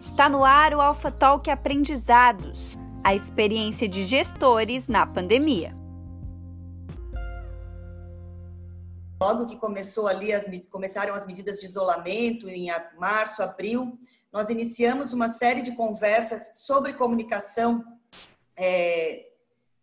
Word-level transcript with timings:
Está 0.00 0.28
no 0.28 0.44
ar 0.44 0.74
o 0.74 0.80
Alpha 0.80 1.10
Talk 1.10 1.50
Aprendizados, 1.50 2.78
a 3.02 3.16
experiência 3.16 3.88
de 3.88 4.04
gestores 4.04 4.86
na 4.86 5.04
pandemia. 5.04 5.76
Logo 9.20 9.46
que 9.46 9.56
começou 9.56 10.06
ali 10.06 10.32
as, 10.32 10.46
começaram 10.70 11.14
as 11.14 11.26
medidas 11.26 11.58
de 11.58 11.66
isolamento 11.66 12.48
em 12.48 12.68
março, 12.96 13.42
abril, 13.42 13.98
nós 14.32 14.50
iniciamos 14.50 15.12
uma 15.12 15.28
série 15.28 15.62
de 15.62 15.72
conversas 15.72 16.52
sobre 16.54 16.92
comunicação 16.92 17.84
é, 18.56 19.30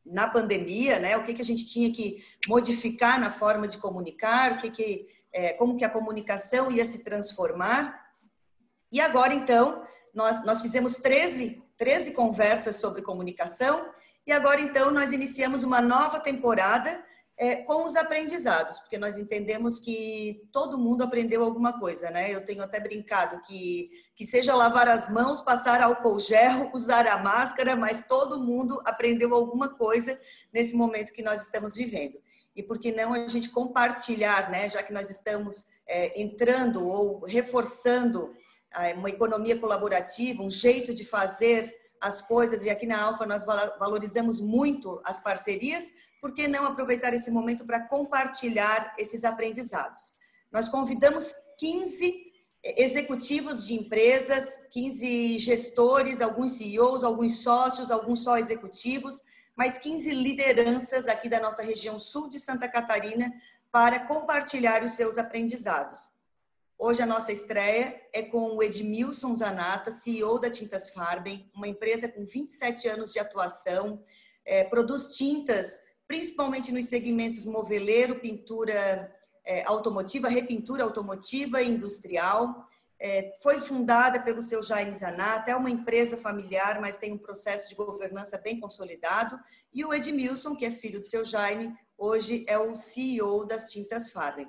na 0.06 0.30
pandemia, 0.30 0.98
né? 0.98 1.18
O 1.18 1.26
que, 1.26 1.34
que 1.34 1.42
a 1.42 1.46
gente 1.46 1.66
tinha 1.66 1.92
que 1.92 2.24
modificar 2.48 3.20
na 3.20 3.30
forma 3.30 3.68
de 3.68 3.78
comunicar, 3.78 4.54
o 4.54 4.58
que, 4.60 4.70
que 4.70 5.08
é, 5.34 5.52
como 5.54 5.76
que 5.76 5.84
a 5.84 5.90
comunicação 5.90 6.72
ia 6.72 6.86
se 6.86 7.04
transformar. 7.04 8.06
E 8.90 9.02
agora, 9.02 9.34
então, 9.34 9.85
nós, 10.16 10.44
nós 10.46 10.62
fizemos 10.62 10.96
13, 10.96 11.62
13 11.78 12.14
conversas 12.14 12.78
sobre 12.78 13.02
comunicação 13.02 13.94
e 14.28 14.32
agora, 14.32 14.60
então, 14.60 14.90
nós 14.90 15.12
iniciamos 15.12 15.64
uma 15.64 15.80
nova 15.80 16.20
temporada 16.20 17.04
é, 17.38 17.58
com 17.58 17.84
os 17.84 17.96
aprendizados, 17.96 18.80
porque 18.80 18.98
nós 18.98 19.20
entendemos 19.20 19.80
que 19.80 20.42
todo 20.52 20.80
mundo 20.80 21.04
aprendeu 21.04 21.44
alguma 21.44 21.80
coisa, 21.80 22.10
né? 22.10 22.34
Eu 22.34 22.44
tenho 22.44 22.64
até 22.64 22.80
brincado 22.80 23.40
que, 23.44 23.92
que 24.16 24.26
seja 24.26 24.56
lavar 24.56 24.88
as 24.88 25.12
mãos, 25.12 25.42
passar 25.42 25.80
álcool 25.80 26.20
gel, 26.20 26.72
usar 26.74 27.06
a 27.06 27.20
máscara, 27.20 27.76
mas 27.76 28.08
todo 28.08 28.40
mundo 28.40 28.82
aprendeu 28.84 29.36
alguma 29.36 29.70
coisa 29.70 30.20
nesse 30.52 30.76
momento 30.76 31.14
que 31.14 31.22
nós 31.22 31.44
estamos 31.44 31.76
vivendo. 31.76 32.18
E 32.56 32.64
por 32.64 32.80
que 32.80 32.92
não 32.92 33.14
a 33.14 33.28
gente 33.28 33.50
compartilhar, 33.50 34.50
né? 34.50 34.68
Já 34.70 34.82
que 34.82 34.94
nós 34.94 35.12
estamos 35.12 35.68
é, 35.86 36.20
entrando 36.20 36.84
ou 36.84 37.26
reforçando 37.26 38.34
uma 38.96 39.10
economia 39.10 39.58
colaborativa, 39.58 40.44
um 40.44 40.52
jeito 40.52 40.94
de 40.94 41.06
fazer 41.06 41.74
as 42.02 42.22
coisas, 42.22 42.66
e 42.66 42.70
aqui 42.70 42.86
na 42.86 43.02
Alfa 43.02 43.26
nós 43.26 43.46
valorizamos 43.46 44.42
muito 44.42 45.02
as 45.04 45.20
parcerias, 45.20 45.92
por 46.22 46.34
que 46.34 46.48
não 46.48 46.66
aproveitar 46.66 47.14
esse 47.14 47.32
momento 47.32 47.66
para 47.66 47.88
compartilhar 47.88 48.94
esses 48.98 49.24
aprendizados? 49.24 50.14
Nós 50.52 50.68
convidamos 50.70 51.34
15 51.58 52.34
executivos 52.64 53.68
de 53.68 53.76
empresas, 53.76 54.64
15 54.72 55.38
gestores, 55.38 56.22
alguns 56.22 56.54
CEOs, 56.54 57.04
alguns 57.04 57.44
sócios, 57.44 57.92
alguns 57.92 58.24
só 58.24 58.38
executivos, 58.38 59.22
mais 59.56 59.78
15 59.78 60.12
lideranças 60.12 61.08
aqui 61.08 61.30
da 61.30 61.40
nossa 61.40 61.62
região 61.62 62.00
sul 62.00 62.28
de 62.28 62.40
Santa 62.40 62.68
Catarina 62.68 63.32
para 63.72 64.00
compartilhar 64.00 64.84
os 64.84 64.94
seus 64.94 65.18
aprendizados. 65.18 66.10
Hoje 66.78 67.02
a 67.02 67.06
nossa 67.06 67.32
estreia 67.32 68.02
é 68.12 68.22
com 68.22 68.58
o 68.58 68.62
Edmilson 68.62 69.34
Zanata, 69.34 69.92
CEO 69.92 70.38
da 70.38 70.50
Tintas 70.50 70.90
Farben, 70.90 71.50
uma 71.56 71.70
empresa 71.70 72.10
com 72.10 72.26
27 72.26 72.90
anos 72.90 73.14
de 73.14 73.20
atuação, 73.20 74.04
é, 74.44 74.66
produz 74.66 75.16
tintas 75.16 75.82
principalmente 76.06 76.74
nos 76.74 76.88
segmentos 76.88 77.46
moveleiro, 77.46 78.20
pintura 78.20 79.10
é, 79.46 79.64
automotiva, 79.66 80.28
repintura 80.28 80.84
automotiva 80.84 81.62
e 81.62 81.70
industrial. 81.70 82.68
É, 83.00 83.34
foi 83.42 83.62
fundada 83.62 84.22
pelo 84.22 84.42
seu 84.42 84.62
Jaime 84.62 84.94
Zanata, 84.94 85.52
é 85.52 85.56
uma 85.56 85.70
empresa 85.70 86.18
familiar, 86.18 86.82
mas 86.82 86.98
tem 86.98 87.14
um 87.14 87.18
processo 87.18 87.70
de 87.70 87.76
governança 87.76 88.38
bem 88.38 88.60
consolidado. 88.60 89.40
E 89.74 89.86
o 89.86 89.94
Edmilson, 89.94 90.56
que 90.56 90.66
é 90.66 90.72
filho 90.72 91.00
do 91.00 91.06
seu 91.06 91.24
Jaime, 91.24 91.74
hoje 91.98 92.46
é 92.50 92.60
o 92.60 92.76
CEO 92.76 93.46
das 93.46 93.72
Tintas 93.72 94.12
Farben. 94.12 94.48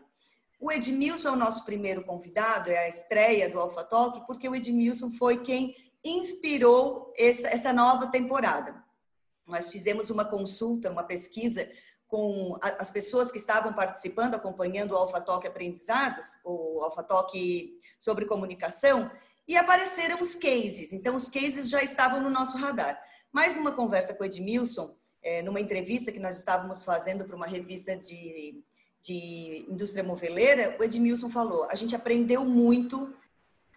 O 0.66 0.72
Edmilson 0.72 1.28
é 1.28 1.30
o 1.30 1.36
nosso 1.36 1.64
primeiro 1.64 2.02
convidado, 2.02 2.72
é 2.72 2.78
a 2.78 2.88
estreia 2.88 3.48
do 3.48 3.60
Alpha 3.60 3.84
Talk, 3.84 4.26
porque 4.26 4.48
o 4.48 4.54
Edmilson 4.56 5.12
foi 5.12 5.40
quem 5.44 5.76
inspirou 6.02 7.14
essa 7.16 7.72
nova 7.72 8.08
temporada. 8.08 8.74
Nós 9.46 9.70
fizemos 9.70 10.10
uma 10.10 10.24
consulta, 10.24 10.90
uma 10.90 11.04
pesquisa 11.04 11.70
com 12.08 12.58
as 12.60 12.90
pessoas 12.90 13.30
que 13.30 13.38
estavam 13.38 13.74
participando, 13.74 14.34
acompanhando 14.34 14.90
o 14.90 14.96
Alpha 14.96 15.20
Talk 15.20 15.46
Aprendizados, 15.46 16.26
o 16.44 16.82
Alpha 16.82 17.04
Talk 17.04 17.80
sobre 18.00 18.26
comunicação, 18.26 19.08
e 19.46 19.56
apareceram 19.56 20.20
os 20.20 20.34
cases. 20.34 20.92
Então, 20.92 21.14
os 21.14 21.28
cases 21.28 21.70
já 21.70 21.80
estavam 21.80 22.20
no 22.20 22.28
nosso 22.28 22.58
radar. 22.58 23.00
Mas 23.30 23.54
numa 23.54 23.70
conversa 23.70 24.14
com 24.14 24.24
o 24.24 24.26
Edmilson, 24.26 24.96
é, 25.22 25.42
numa 25.42 25.60
entrevista 25.60 26.10
que 26.10 26.18
nós 26.18 26.36
estávamos 26.36 26.82
fazendo 26.82 27.24
para 27.24 27.36
uma 27.36 27.46
revista 27.46 27.96
de, 27.96 28.64
de 29.06 29.66
indústria 29.68 30.02
moveleira, 30.02 30.76
o 30.78 30.82
Edmilson 30.82 31.30
falou: 31.30 31.64
a 31.70 31.76
gente 31.76 31.94
aprendeu 31.94 32.44
muito 32.44 33.14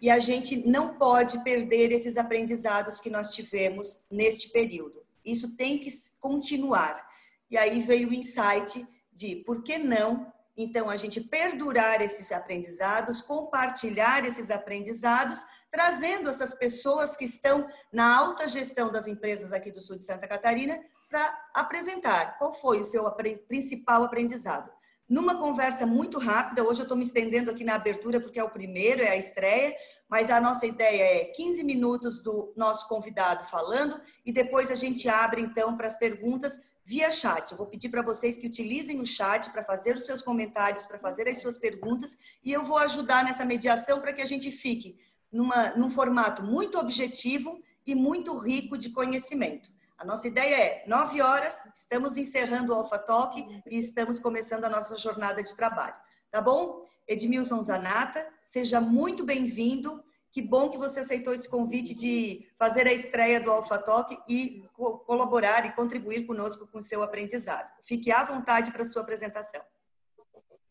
e 0.01 0.09
a 0.09 0.17
gente 0.17 0.67
não 0.67 0.95
pode 0.95 1.43
perder 1.43 1.91
esses 1.91 2.17
aprendizados 2.17 2.99
que 2.99 3.09
nós 3.09 3.33
tivemos 3.33 3.99
neste 4.09 4.49
período. 4.49 5.03
Isso 5.23 5.55
tem 5.55 5.77
que 5.77 5.91
continuar. 6.19 7.07
E 7.51 7.57
aí 7.57 7.81
veio 7.81 8.09
o 8.09 8.13
insight 8.13 8.87
de 9.13 9.37
por 9.37 9.63
que 9.63 9.77
não, 9.77 10.31
então, 10.61 10.89
a 10.89 10.97
gente 10.97 11.21
perdurar 11.21 12.01
esses 12.01 12.33
aprendizados, 12.33 13.21
compartilhar 13.21 14.25
esses 14.25 14.51
aprendizados, 14.51 15.39
trazendo 15.71 16.29
essas 16.29 16.53
pessoas 16.53 17.15
que 17.15 17.23
estão 17.23 17.65
na 17.93 18.17
alta 18.17 18.45
gestão 18.45 18.91
das 18.91 19.07
empresas 19.07 19.53
aqui 19.53 19.71
do 19.71 19.79
sul 19.79 19.95
de 19.95 20.03
Santa 20.03 20.27
Catarina 20.27 20.77
para 21.09 21.49
apresentar 21.53 22.37
qual 22.37 22.53
foi 22.53 22.81
o 22.81 22.85
seu 22.85 23.09
principal 23.47 24.03
aprendizado. 24.03 24.69
Numa 25.09 25.39
conversa 25.39 25.87
muito 25.87 26.19
rápida, 26.19 26.63
hoje 26.63 26.81
eu 26.81 26.83
estou 26.83 26.95
me 26.95 27.03
estendendo 27.03 27.49
aqui 27.49 27.63
na 27.63 27.73
abertura 27.73 28.21
porque 28.21 28.39
é 28.39 28.43
o 28.43 28.49
primeiro, 28.51 29.01
é 29.01 29.09
a 29.09 29.17
estreia, 29.17 29.75
mas 30.07 30.29
a 30.29 30.39
nossa 30.39 30.67
ideia 30.67 31.21
é 31.21 31.25
15 31.25 31.63
minutos 31.63 32.21
do 32.21 32.53
nosso 32.55 32.87
convidado 32.87 33.49
falando 33.49 33.99
e 34.23 34.31
depois 34.31 34.69
a 34.69 34.75
gente 34.75 35.09
abre 35.09 35.41
então 35.41 35.75
para 35.75 35.87
as 35.87 35.97
perguntas 35.97 36.61
via 36.85 37.09
chat. 37.09 37.51
Eu 37.51 37.57
vou 37.57 37.65
pedir 37.65 37.89
para 37.89 38.03
vocês 38.03 38.37
que 38.37 38.45
utilizem 38.45 39.01
o 39.01 39.05
chat 39.05 39.49
para 39.49 39.63
fazer 39.63 39.95
os 39.95 40.05
seus 40.05 40.21
comentários, 40.21 40.85
para 40.85 40.99
fazer 40.99 41.27
as 41.27 41.41
suas 41.41 41.57
perguntas 41.57 42.15
e 42.43 42.53
eu 42.53 42.63
vou 42.63 42.77
ajudar 42.77 43.23
nessa 43.23 43.43
mediação 43.43 43.99
para 43.99 44.13
que 44.13 44.21
a 44.21 44.27
gente 44.27 44.51
fique 44.51 44.95
numa, 45.31 45.69
num 45.71 45.89
formato 45.89 46.43
muito 46.43 46.77
objetivo 46.77 47.59
e 47.83 47.95
muito 47.95 48.37
rico 48.37 48.77
de 48.77 48.91
conhecimento. 48.91 49.71
A 49.99 50.05
nossa 50.05 50.29
ideia 50.29 50.55
é 50.55 50.83
nove 50.87 51.21
horas, 51.21 51.67
estamos 51.75 52.15
encerrando 52.15 52.71
o 52.71 52.75
Alpha 52.75 52.97
Talk 52.97 53.61
e 53.69 53.77
estamos 53.77 54.17
começando 54.17 54.63
a 54.63 54.69
nossa 54.69 54.97
jornada 54.97 55.43
de 55.43 55.53
trabalho. 55.53 55.93
Tá 56.31 56.39
bom? 56.39 56.85
Edmilson 57.05 57.61
Zanata, 57.61 58.25
seja 58.45 58.79
muito 58.79 59.25
bem-vindo. 59.25 60.01
Que 60.31 60.41
bom 60.41 60.69
que 60.69 60.77
você 60.77 61.01
aceitou 61.01 61.33
esse 61.33 61.49
convite 61.49 61.93
de 61.93 62.47
fazer 62.57 62.87
a 62.87 62.93
estreia 62.93 63.41
do 63.41 63.51
Alpha 63.51 63.77
Talk 63.77 64.17
e 64.29 64.63
co 64.71 64.99
colaborar 64.99 65.65
e 65.65 65.73
contribuir 65.73 66.25
conosco 66.25 66.65
com 66.65 66.77
o 66.77 66.83
seu 66.83 67.03
aprendizado. 67.03 67.69
Fique 67.83 68.09
à 68.09 68.23
vontade 68.23 68.71
para 68.71 68.83
a 68.83 68.87
sua 68.87 69.01
apresentação. 69.01 69.59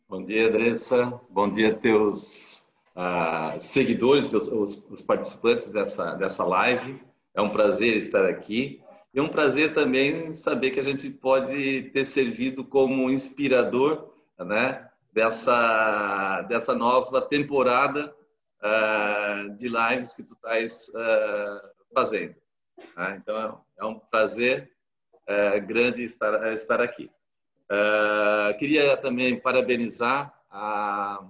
Bom 0.07 0.25
dia, 0.25 0.47
Andressa. 0.47 1.05
Bom 1.29 1.51
dia, 1.51 1.75
teus 1.75 2.67
uh, 2.95 3.61
seguidores, 3.61 4.25
teus, 4.25 4.47
os, 4.47 4.83
os 4.89 5.03
participantes 5.03 5.69
dessa, 5.69 6.15
dessa 6.15 6.43
live. 6.43 6.99
É 7.35 7.41
um 7.43 7.51
prazer 7.51 7.95
estar 7.95 8.25
aqui. 8.25 8.81
E 9.13 9.19
é 9.19 9.21
um 9.21 9.29
prazer 9.29 9.73
também 9.73 10.33
saber 10.33 10.71
que 10.71 10.79
a 10.79 10.83
gente 10.83 11.09
pode 11.09 11.89
ter 11.93 12.05
servido 12.05 12.63
como 12.63 13.09
inspirador 13.09 14.13
né, 14.37 14.87
dessa, 15.11 16.41
dessa 16.43 16.75
nova 16.75 17.21
temporada 17.21 18.13
uh, 18.59 19.55
de 19.55 19.67
lives 19.67 20.13
que 20.13 20.23
tu 20.23 20.33
estás 20.33 20.89
uh, 20.89 21.69
fazendo. 21.93 22.35
Né? 22.95 23.19
Então, 23.21 23.63
é 23.77 23.85
um 23.85 23.97
prazer 23.97 24.71
uh, 25.23 25.65
grande 25.65 26.03
estar, 26.03 26.53
estar 26.53 26.79
aqui. 26.79 27.09
queria 28.59 28.95
também 28.97 29.39
parabenizar 29.39 30.33
a, 30.51 31.25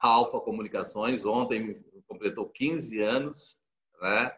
a 0.00 0.08
Alfa 0.08 0.40
Comunicações. 0.40 1.24
Ontem 1.24 1.82
completou 2.06 2.48
15 2.48 3.00
anos, 3.02 3.56
né? 4.00 4.32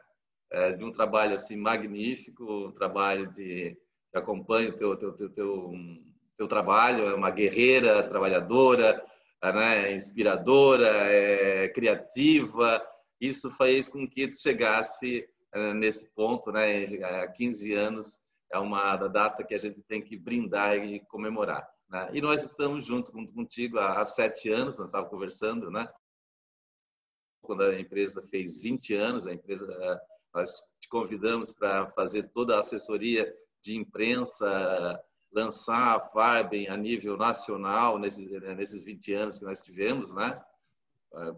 É, 0.53 0.73
de 0.73 0.85
um 0.85 0.91
trabalho 0.91 1.35
assim 1.35 1.57
magnífico, 1.57 2.45
um 2.69 2.73
trabalho 2.73 3.29
de 3.29 3.77
que 4.11 4.19
acompanha 4.19 4.71
o 4.71 4.73
teu, 4.73 4.97
teu, 4.97 5.13
teu, 5.13 5.31
teu, 5.31 5.73
teu 6.37 6.49
trabalho, 6.49 7.09
é 7.09 7.15
uma 7.15 7.31
guerreira, 7.31 8.03
trabalhadora, 8.09 9.05
né, 9.43 9.95
inspiradora, 9.95 10.89
é, 10.89 11.69
criativa. 11.69 12.85
Isso 13.21 13.51
fez 13.57 13.89
com 13.89 14.09
que 14.09 14.27
tu 14.27 14.37
chegasse 14.37 15.25
é, 15.53 15.73
nesse 15.75 16.13
ponto, 16.13 16.51
né, 16.51 16.85
há 17.05 17.29
15 17.29 17.73
anos, 17.75 18.19
é 18.53 18.59
uma 18.59 18.97
data 18.97 19.45
que 19.45 19.55
a 19.55 19.59
gente 19.59 19.81
tem 19.83 20.03
que 20.03 20.17
brindar 20.17 20.77
e 20.77 21.01
comemorar. 21.07 21.69
Né? 21.89 22.11
E 22.13 22.21
nós 22.21 22.45
estamos 22.45 22.85
junto 22.85 23.13
contigo 23.13 23.79
há, 23.79 24.01
há 24.01 24.05
sete 24.05 24.51
anos, 24.51 24.79
nós 24.79 24.89
estávamos 24.89 25.11
conversando, 25.11 25.71
né? 25.71 25.89
Quando 27.43 27.63
a 27.63 27.81
empresa 27.81 28.23
fez 28.23 28.61
20 28.61 28.95
anos, 28.95 29.27
a 29.27 29.33
empresa 29.33 30.01
nós 30.35 30.63
te 30.81 30.89
convidamos 30.89 31.53
para 31.53 31.91
fazer 31.91 32.25
toda 32.31 32.57
a 32.57 32.61
assessoria 32.61 33.33
de 33.61 33.77
imprensa, 33.77 35.01
lançar 35.33 35.97
a 35.97 36.01
Farben 36.01 36.69
a 36.69 36.77
nível 36.77 37.17
nacional 37.17 37.99
nesses, 37.99 38.31
nesses 38.57 38.83
20 38.83 39.13
anos 39.15 39.39
que 39.39 39.45
nós 39.45 39.61
tivemos, 39.61 40.15
né? 40.15 40.41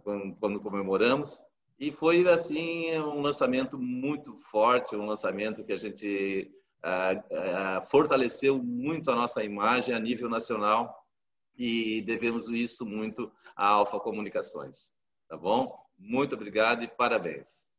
Quando, 0.03 0.37
quando 0.37 0.61
comemoramos. 0.61 1.43
E 1.79 1.91
foi 1.91 2.27
assim 2.29 2.97
um 2.99 3.21
lançamento 3.23 3.79
muito 3.79 4.37
forte, 4.37 4.95
um 4.95 5.07
lançamento 5.07 5.65
que 5.65 5.73
a 5.73 5.77
gente 5.77 6.51
uh, 6.85 7.19
uh, 7.19 7.85
fortaleceu 7.87 8.63
muito 8.63 9.11
a 9.11 9.17
nossa 9.17 9.43
imagem 9.43 9.95
a 9.95 9.99
nível 9.99 10.29
nacional 10.29 11.05
e 11.57 12.03
devemos 12.03 12.49
isso 12.49 12.87
muito 12.87 13.33
à 13.57 13.67
Alfa 13.69 13.99
Comunicações. 13.99 14.93
Tá 15.29 15.37
bom? 15.37 15.77
Muito 15.99 16.35
obrigado 16.35 16.83
e 16.83 16.89
parabéns. 16.89 17.72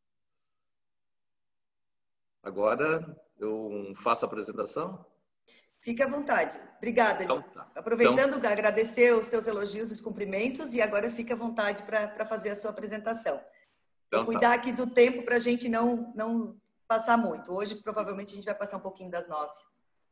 Agora 2.44 3.18
eu 3.40 3.94
faço 4.04 4.25
a 4.25 4.28
apresentação. 4.28 5.06
Fique 5.80 6.04
à 6.04 6.07
vontade. 6.07 6.60
Obrigada. 6.78 7.24
Então, 7.24 7.42
tá. 7.42 7.69
Aproveitando, 7.75 8.38
então, 8.38 8.51
agradecer 8.51 9.13
os 9.13 9.28
teus 9.28 9.48
elogios 9.48 9.92
os 9.92 10.00
cumprimentos 10.00 10.74
e 10.74 10.81
agora 10.81 11.10
fique 11.10 11.34
à 11.34 11.36
vontade 11.36 11.84
para 11.84 12.25
fazer 12.25 12.51
a 12.51 12.56
sua 12.56 12.72
apresentação. 12.72 13.42
Então, 14.07 14.25
Vou 14.25 14.34
cuidar 14.34 14.50
tá. 14.50 14.54
aqui 14.56 14.72
do 14.72 14.88
tempo 14.88 15.24
para 15.24 15.38
a 15.38 15.40
gente 15.40 15.68
não, 15.68 16.13
não 16.16 16.56
passar 16.88 17.18
muito. 17.18 17.51
Hoje, 17.51 17.75
provavelmente, 17.75 18.34
a 18.34 18.36
gente 18.36 18.46
vai 18.46 18.56
passar 18.56 18.78
um 18.78 18.81
pouquinho 18.81 19.10
das 19.10 19.28
nove. 19.28 19.54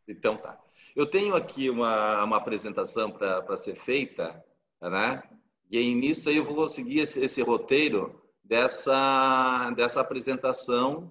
Então, 0.08 0.38
tá. 0.38 0.60
Eu 0.96 1.06
tenho 1.06 1.36
aqui 1.36 1.70
uma, 1.70 2.24
uma 2.24 2.38
apresentação 2.38 3.12
para 3.12 3.56
ser 3.56 3.76
feita, 3.76 4.44
né? 4.82 5.24
E 5.70 5.96
nisso 5.96 6.28
aí 6.28 6.36
eu 6.36 6.44
vou 6.44 6.56
conseguir 6.56 7.00
esse, 7.00 7.24
esse 7.24 7.42
roteiro 7.42 8.22
dessa, 8.44 9.72
dessa 9.72 10.02
apresentação 10.02 11.10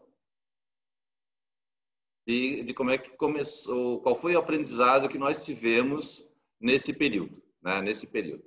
de, 2.30 2.62
de 2.62 2.72
como 2.72 2.90
é 2.90 2.98
que 2.98 3.10
começou, 3.10 4.00
qual 4.00 4.14
foi 4.14 4.36
o 4.36 4.38
aprendizado 4.38 5.08
que 5.08 5.18
nós 5.18 5.44
tivemos 5.44 6.32
nesse 6.60 6.92
período, 6.92 7.42
né? 7.60 7.82
Nesse 7.82 8.06
período. 8.06 8.44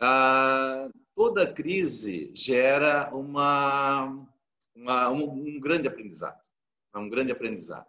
Ah, 0.00 0.88
toda 1.16 1.52
crise 1.52 2.30
gera 2.32 3.12
uma, 3.12 4.24
uma 4.72 5.10
um, 5.10 5.58
grande 5.58 5.88
aprendizado, 5.88 6.40
um 6.94 7.08
grande 7.08 7.32
aprendizado. 7.32 7.88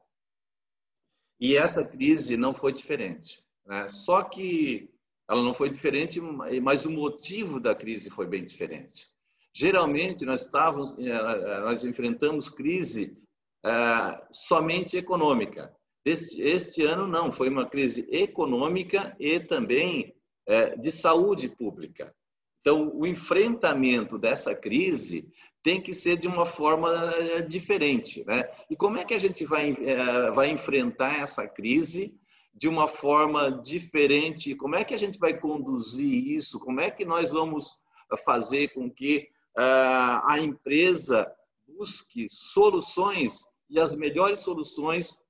E 1.40 1.56
essa 1.56 1.88
crise 1.88 2.36
não 2.36 2.54
foi 2.54 2.74
diferente. 2.74 3.44
Né? 3.66 3.88
Só 3.88 4.24
que 4.24 4.90
ela 5.30 5.44
não 5.44 5.54
foi 5.54 5.70
diferente, 5.70 6.20
mas 6.20 6.86
o 6.86 6.92
motivo 6.92 7.60
da 7.60 7.76
crise 7.76 8.10
foi 8.10 8.26
bem 8.26 8.44
diferente. 8.44 9.08
Geralmente 9.54 10.26
nós 10.26 10.42
estávamos, 10.42 10.98
eh, 10.98 11.60
nós 11.62 11.84
enfrentamos 11.84 12.50
crise 12.50 13.19
uh, 13.66 14.22
somente 14.32 14.98
econômica. 14.98 15.74
Este, 16.06 16.42
este, 16.42 16.84
ano 16.84 17.08
não, 17.08 17.32
foi 17.32 17.50
uma 17.50 17.68
crise 17.68 18.08
econômica 18.12 19.16
e 19.20 19.40
também 19.40 20.16
uh, 20.48 20.80
de 20.80 20.92
saúde 20.92 21.50
pública. 21.50 22.14
Então, 22.62 22.92
o 22.94 23.06
enfrentamento 23.06 24.18
dessa 24.18 24.54
crise 24.54 25.32
tem 25.62 25.82
que 25.82 25.94
ser 25.94 26.18
de 26.18 26.28
uma 26.28 26.46
forma 26.46 26.90
eh, 27.16 27.42
diferente. 27.42 28.24
Né? 28.26 28.50
E 28.70 28.76
como 28.76 28.98
é 28.98 29.06
que 29.06 29.14
a 29.14 29.18
gente 29.18 29.46
vai, 29.46 29.72
eh, 29.72 30.32
vai 30.32 30.50
enfrentar 30.50 31.20
essa 31.20 31.48
crise 31.48 32.18
de 32.54 32.68
uma 32.68 32.88
forma 32.88 33.52
diferente? 33.52 34.56
Como 34.56 34.76
é 34.76 34.84
que 34.84 34.94
a 34.94 34.98
gente 34.98 35.18
vai 35.20 35.38
conduzir 35.38 36.28
isso? 36.28 36.60
Como 36.60 36.80
é 36.80 36.90
que 36.90 37.06
nós 37.06 37.32
vamos 37.32 37.80
fazer 38.26 38.70
com 38.70 38.90
que 38.90 39.30
uh, 39.58 40.26
a 40.26 40.38
empresa 40.40 41.32
busque 41.68 42.28
soluções 42.30 43.46
e 43.70 43.80
as 43.80 43.96
melhores 43.96 44.40
soluções 44.40 45.24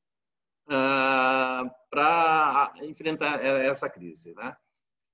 uh, 0.68 1.70
para 1.90 2.74
enfrentar 2.82 3.44
essa 3.44 3.90
crise? 3.90 4.34
Né? 4.36 4.56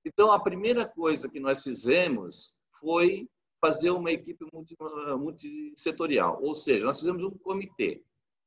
Então, 0.04 0.30
a 0.30 0.38
primeira 0.38 0.86
coisa 0.86 1.28
que 1.28 1.40
nós 1.40 1.62
fizemos 1.62 2.58
foi 2.80 3.28
fazer 3.60 3.90
uma 3.90 4.12
equipe 4.12 4.44
multissetorial, 5.18 6.38
ou 6.42 6.54
seja, 6.54 6.84
nós 6.84 6.98
fizemos 6.98 7.24
um 7.24 7.30
comitê. 7.30 8.02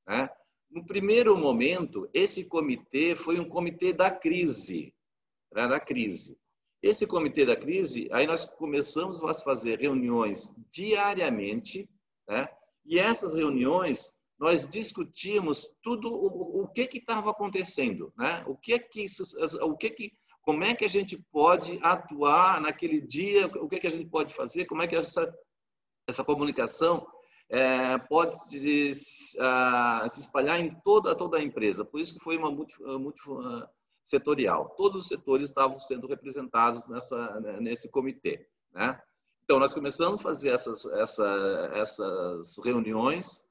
Né? 0.08 0.30
No 0.70 0.86
primeiro 0.86 1.36
momento, 1.36 2.10
esse 2.14 2.46
comitê 2.46 3.16
foi 3.16 3.40
um 3.40 3.50
comitê 3.50 3.92
da 3.92 4.12
crise, 4.12 4.94
né? 5.52 5.68
da 5.68 5.80
crise. 5.80 6.38
Esse 6.82 7.06
comitê 7.06 7.46
da 7.46 7.56
crise, 7.56 8.08
aí 8.12 8.25
nós 8.25 8.46
começamos 8.46 9.22
a 9.24 9.34
fazer 9.34 9.80
reuniões 9.80 10.56
diariamente, 10.70 11.90
né? 12.28 12.48
e 12.86 12.98
essas 12.98 13.34
reuniões 13.34 14.18
nós 14.39 14.68
discutimos 14.68 15.75
tudo 15.83 16.09
o, 16.13 16.63
o 16.63 16.68
que 16.68 16.88
estava 16.94 17.31
acontecendo, 17.31 18.13
né? 18.18 18.44
O 18.47 18.56
que 18.56 18.80
que 18.80 19.06
o 19.62 19.75
que 19.75 19.89
que 19.89 20.13
como 20.41 20.63
é 20.63 20.74
que 20.74 20.86
a 20.86 20.89
gente 20.89 21.15
pode 21.31 21.77
atuar 21.83 22.59
naquele 22.59 23.00
dia? 23.00 23.45
O 23.45 23.69
que, 23.69 23.80
que 23.80 23.86
a 23.86 23.89
gente 23.89 24.09
pode 24.09 24.33
fazer? 24.33 24.65
Como 24.65 24.81
é 24.81 24.88
que 24.88 24.95
essa, 24.95 25.31
essa 26.07 26.24
comunicação 26.24 27.06
é, 27.50 28.00
pode 28.00 28.36
se, 28.39 28.89
uh, 29.38 30.09
se, 30.09 30.21
espalhar 30.21 30.59
em 30.59 30.74
toda, 30.83 31.13
toda 31.13 31.38
a 31.38 31.44
empresa? 31.44 31.86
Por 31.86 32.00
isso 32.00 32.15
que 32.15 32.24
foi 32.24 32.36
uma 32.36 32.50
multi, 32.50 32.81
multi 32.81 33.21
setorial. 34.03 34.69
Todos 34.75 35.01
os 35.01 35.07
setores 35.07 35.50
estavam 35.50 35.80
sendo 35.80 36.07
representados 36.07 36.89
nessa, 36.89 37.39
né, 37.41 37.59
nesse 37.59 37.88
comitê. 37.88 38.47
Né? 38.71 39.00
Então, 39.44 39.59
nós 39.59 39.74
começamos 39.74 40.19
a 40.19 40.24
fazer 40.24 40.50
essas, 40.51 40.83
essa, 40.86 41.71
essas 41.75 42.57
reuniões 42.63 43.47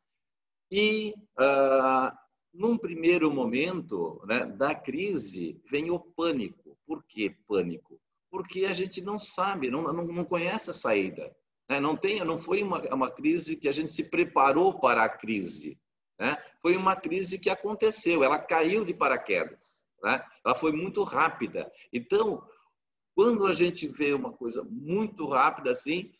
e, 0.70 1.14
uh, 1.38 2.16
num 2.52 2.76
primeiro 2.76 3.30
momento 3.30 4.22
né, 4.26 4.44
da 4.44 4.74
crise, 4.74 5.60
vem 5.70 5.90
o 5.90 5.98
pânico. 5.98 6.76
Por 6.86 7.02
que 7.04 7.30
pânico? 7.46 8.00
Porque 8.30 8.64
a 8.64 8.72
gente 8.72 9.00
não 9.00 9.18
sabe, 9.18 9.70
não, 9.70 9.82
não, 9.82 10.04
não 10.04 10.24
conhece 10.24 10.70
a 10.70 10.74
saída. 10.74 11.34
Né? 11.68 11.80
Não, 11.80 11.96
tem, 11.96 12.22
não 12.24 12.38
foi 12.38 12.62
uma, 12.62 12.80
uma 12.94 13.10
crise 13.10 13.56
que 13.56 13.68
a 13.68 13.72
gente 13.72 13.92
se 13.92 14.04
preparou 14.04 14.78
para 14.78 15.04
a 15.04 15.08
crise. 15.08 15.78
Né? 16.18 16.36
Foi 16.60 16.76
uma 16.76 16.96
crise 16.96 17.38
que 17.38 17.50
aconteceu, 17.50 18.24
ela 18.24 18.38
caiu 18.38 18.84
de 18.84 18.92
paraquedas. 18.92 19.82
Né? 20.02 20.22
Ela 20.44 20.54
foi 20.54 20.72
muito 20.72 21.02
rápida. 21.04 21.70
Então, 21.92 22.42
quando 23.14 23.46
a 23.46 23.54
gente 23.54 23.86
vê 23.86 24.12
uma 24.12 24.32
coisa 24.32 24.62
muito 24.64 25.26
rápida 25.28 25.70
assim, 25.70 26.12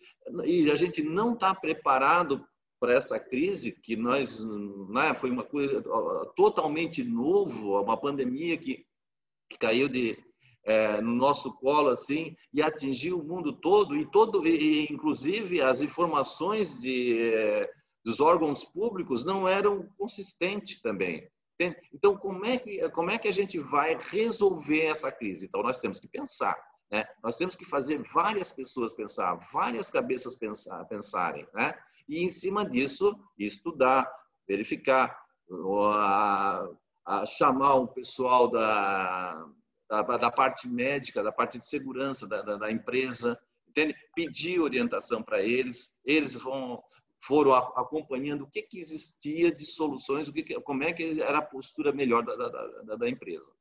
e 0.45 0.71
a 0.71 0.77
gente 0.77 1.03
não 1.03 1.35
está 1.35 1.55
preparado 1.55 2.47
para 2.81 2.95
essa 2.95 3.19
crise 3.19 3.73
que 3.73 3.97
nós 3.97 4.47
né, 4.89 5.13
foi 5.15 5.31
uma 5.31 5.45
coisa 5.45 5.83
totalmente 6.37 7.03
novo, 7.03 7.81
uma 7.81 7.97
pandemia 7.97 8.57
que, 8.57 8.87
que 9.51 9.59
caiu 9.59 9.89
de, 9.89 10.17
é, 10.65 11.01
no 11.01 11.15
nosso 11.15 11.53
colo 11.55 11.89
assim 11.89 12.37
e 12.53 12.63
atingiu 12.63 13.19
o 13.19 13.25
mundo 13.25 13.53
todo 13.53 13.97
e 13.97 14.05
todo 14.05 14.47
e, 14.47 14.87
inclusive 14.91 15.61
as 15.61 15.81
informações 15.81 16.81
de, 16.81 17.33
é, 17.35 17.71
dos 18.05 18.21
órgãos 18.21 18.65
públicos 18.65 19.25
não 19.25 19.49
eram 19.49 19.89
consistentes 19.97 20.81
também. 20.81 21.29
Então 21.93 22.17
como 22.17 22.45
é 22.45 22.57
que 22.57 22.89
como 22.91 23.11
é 23.11 23.19
que 23.19 23.27
a 23.27 23.33
gente 23.33 23.59
vai 23.59 23.97
resolver 23.99 24.83
essa 24.83 25.11
crise? 25.11 25.47
Então 25.47 25.63
nós 25.63 25.79
temos 25.79 25.99
que 25.99 26.07
pensar, 26.07 26.57
né? 26.93 27.05
Nós 27.25 27.37
temos 27.37 27.57
que 27.57 27.65
fazer 27.65 28.01
várias 28.15 28.53
pessoas 28.53 28.95
pensar, 28.95 29.35
várias 29.53 29.91
cabeças 29.91 30.37
pensar, 30.37 30.85
pensarem, 30.85 31.49
né? 31.53 31.75
E 32.09 32.25
em 32.25 32.29
cima 32.29 32.69
disso 32.69 33.15
estudar, 33.39 34.11
verificar, 34.47 35.19
a, 35.95 36.69
a 37.05 37.27
chamar 37.27 37.75
o 37.75 37.89
pessoal 37.89 38.49
da 38.51 39.47
da, 39.89 40.03
da 40.03 40.31
parte 40.31 40.69
médica, 40.69 41.23
da 41.23 41.33
parte 41.33 41.59
de 41.59 41.67
segurança 41.67 42.27
da, 42.27 42.43
da, 42.43 42.57
da 42.57 42.71
empresa, 42.71 43.41
entende? 43.67 43.95
Pedir 44.15 44.61
orientação 44.61 45.23
para 45.23 45.43
eles, 45.43 46.01
eles 46.05 46.35
vão 46.37 46.83
foram 47.21 47.53
acompanhando 47.53 48.43
o 48.43 48.47
que, 48.47 48.63
que 48.63 48.79
existia 48.79 49.51
de 49.51 49.67
soluções, 49.67 50.29
o 50.29 50.33
que, 50.33 50.45
como 50.61 50.85
é 50.85 50.93
que 50.93 51.21
era 51.21 51.39
a 51.39 51.45
postura 51.45 51.91
melhor 51.91 52.25
da, 52.25 52.37
da, 52.37 52.95
da, 52.95 53.09
empresa. 53.09 53.53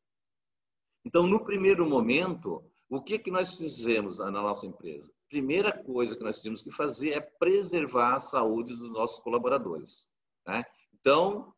Então, 1.03 1.25
no 1.25 1.43
primeiro 1.43 1.83
momento, 1.89 2.63
o 2.87 3.01
que, 3.01 3.17
que 3.17 3.31
nós 3.31 3.51
fizemos 3.51 4.19
na 4.19 4.29
nossa 4.29 4.67
empresa? 4.67 5.11
Primeira 5.29 5.71
coisa 5.71 6.15
que 6.15 6.23
nós 6.23 6.41
tínhamos 6.41 6.61
que 6.61 6.71
fazer 6.71 7.11
é 7.11 7.19
preservar 7.19 8.15
a 8.15 8.19
saúde 8.19 8.75
dos 8.75 8.91
nossos 8.91 9.19
colaboradores. 9.19 10.07
Né? 10.45 10.63
Então, 10.93 11.53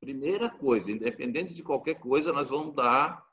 primeira 0.00 0.48
coisa, 0.50 0.92
independente 0.92 1.54
de 1.54 1.62
qualquer 1.62 1.94
coisa, 1.94 2.32
nós 2.32 2.48
vamos 2.48 2.74
dar 2.74 3.24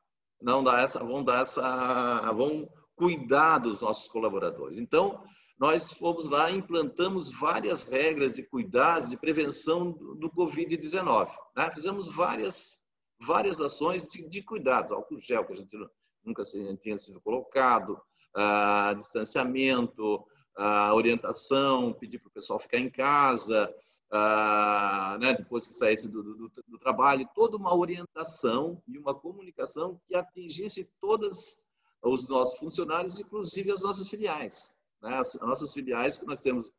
não 0.41 0.63
dá 0.63 0.81
essa, 0.81 0.99
vão 0.99 1.23
dar 1.23 1.41
essa, 1.41 2.31
vão 2.33 2.67
cuidar 2.95 3.59
dos 3.59 3.81
nossos 3.81 4.07
colaboradores. 4.07 4.77
Então, 4.77 5.23
nós 5.57 5.91
fomos 5.93 6.27
lá 6.27 6.49
e 6.49 6.57
implantamos 6.57 7.31
várias 7.39 7.83
regras 7.83 8.33
de 8.33 8.43
cuidados, 8.43 9.09
de 9.09 9.17
prevenção 9.17 9.91
do 9.91 10.29
Covid-19. 10.31 11.31
Né? 11.55 11.69
Fizemos 11.71 12.13
várias, 12.13 12.83
várias 13.21 13.61
ações 13.61 14.03
de, 14.05 14.27
de 14.27 14.41
cuidado, 14.41 14.95
álcool 14.95 15.19
gel, 15.19 15.45
que 15.45 15.53
a 15.53 15.55
gente 15.55 15.77
nunca 16.23 16.43
tinha 16.43 16.97
sido 16.97 17.21
colocado, 17.21 18.01
distanciamento, 18.97 20.25
orientação, 20.93 21.93
pedir 21.93 22.19
para 22.19 22.29
o 22.29 22.31
pessoal 22.31 22.59
ficar 22.59 22.77
em 22.77 22.89
casa, 22.89 23.73
né, 25.19 25.33
depois 25.37 25.65
que 25.65 25.73
saísse 25.73 26.09
do, 26.09 26.21
do, 26.21 26.51
do, 26.67 26.79
trabalho, 26.79 27.29
toda 27.33 27.55
uma 27.55 27.75
orientação 27.75 28.81
e 28.87 28.97
uma 28.97 29.15
comunicação 29.15 29.99
que 30.05 30.15
atingisse 30.15 30.89
todos 30.99 31.57
os 32.03 32.27
nossos 32.27 32.59
funcionários, 32.59 33.19
inclusive 33.19 33.71
as 33.71 33.81
nossas 33.81 34.09
filiais. 34.09 34.77
Né? 35.01 35.15
As, 35.15 35.35
as 35.35 35.41
nossas 35.41 35.71
filiais 35.71 36.17
que 36.17 36.25
nós 36.25 36.41
temos 36.41 36.71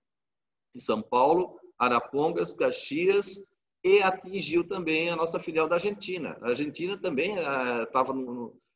em 0.74 0.78
São 0.78 1.00
Paulo, 1.00 1.58
Arapongas, 1.78 2.52
Caxias 2.52 3.44
e 3.84 4.00
atingiu 4.00 4.66
também 4.66 5.10
a 5.10 5.16
nossa 5.16 5.40
filial 5.40 5.68
da 5.68 5.76
Argentina. 5.76 6.36
A 6.40 6.48
Argentina 6.48 6.96
também 6.96 7.34
estava 7.34 8.12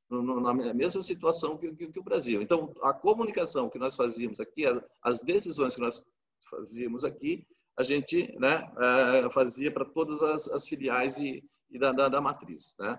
na 0.08 0.74
mesma 0.74 1.02
situação 1.02 1.56
que, 1.56 1.72
que, 1.74 1.88
que, 1.88 1.98
o 1.98 2.04
Brasil. 2.04 2.40
Então, 2.40 2.72
a 2.82 2.92
comunicação 2.92 3.68
que 3.68 3.78
nós 3.78 3.94
fazíamos 3.94 4.38
aqui, 4.38 4.64
as, 4.64 4.80
as 5.02 5.20
decisões 5.20 5.74
que 5.74 5.80
nós 5.80 6.04
fazíamos 6.48 7.04
aqui, 7.04 7.46
a 7.76 7.82
gente 7.82 8.32
né, 8.38 8.70
uh, 8.76 9.30
fazia 9.30 9.70
para 9.70 9.84
todas 9.84 10.22
as, 10.22 10.48
as, 10.48 10.66
filiais 10.66 11.18
e, 11.18 11.44
e 11.70 11.78
da, 11.78 11.92
da, 11.92 12.08
da, 12.08 12.20
matriz. 12.20 12.74
Né? 12.78 12.98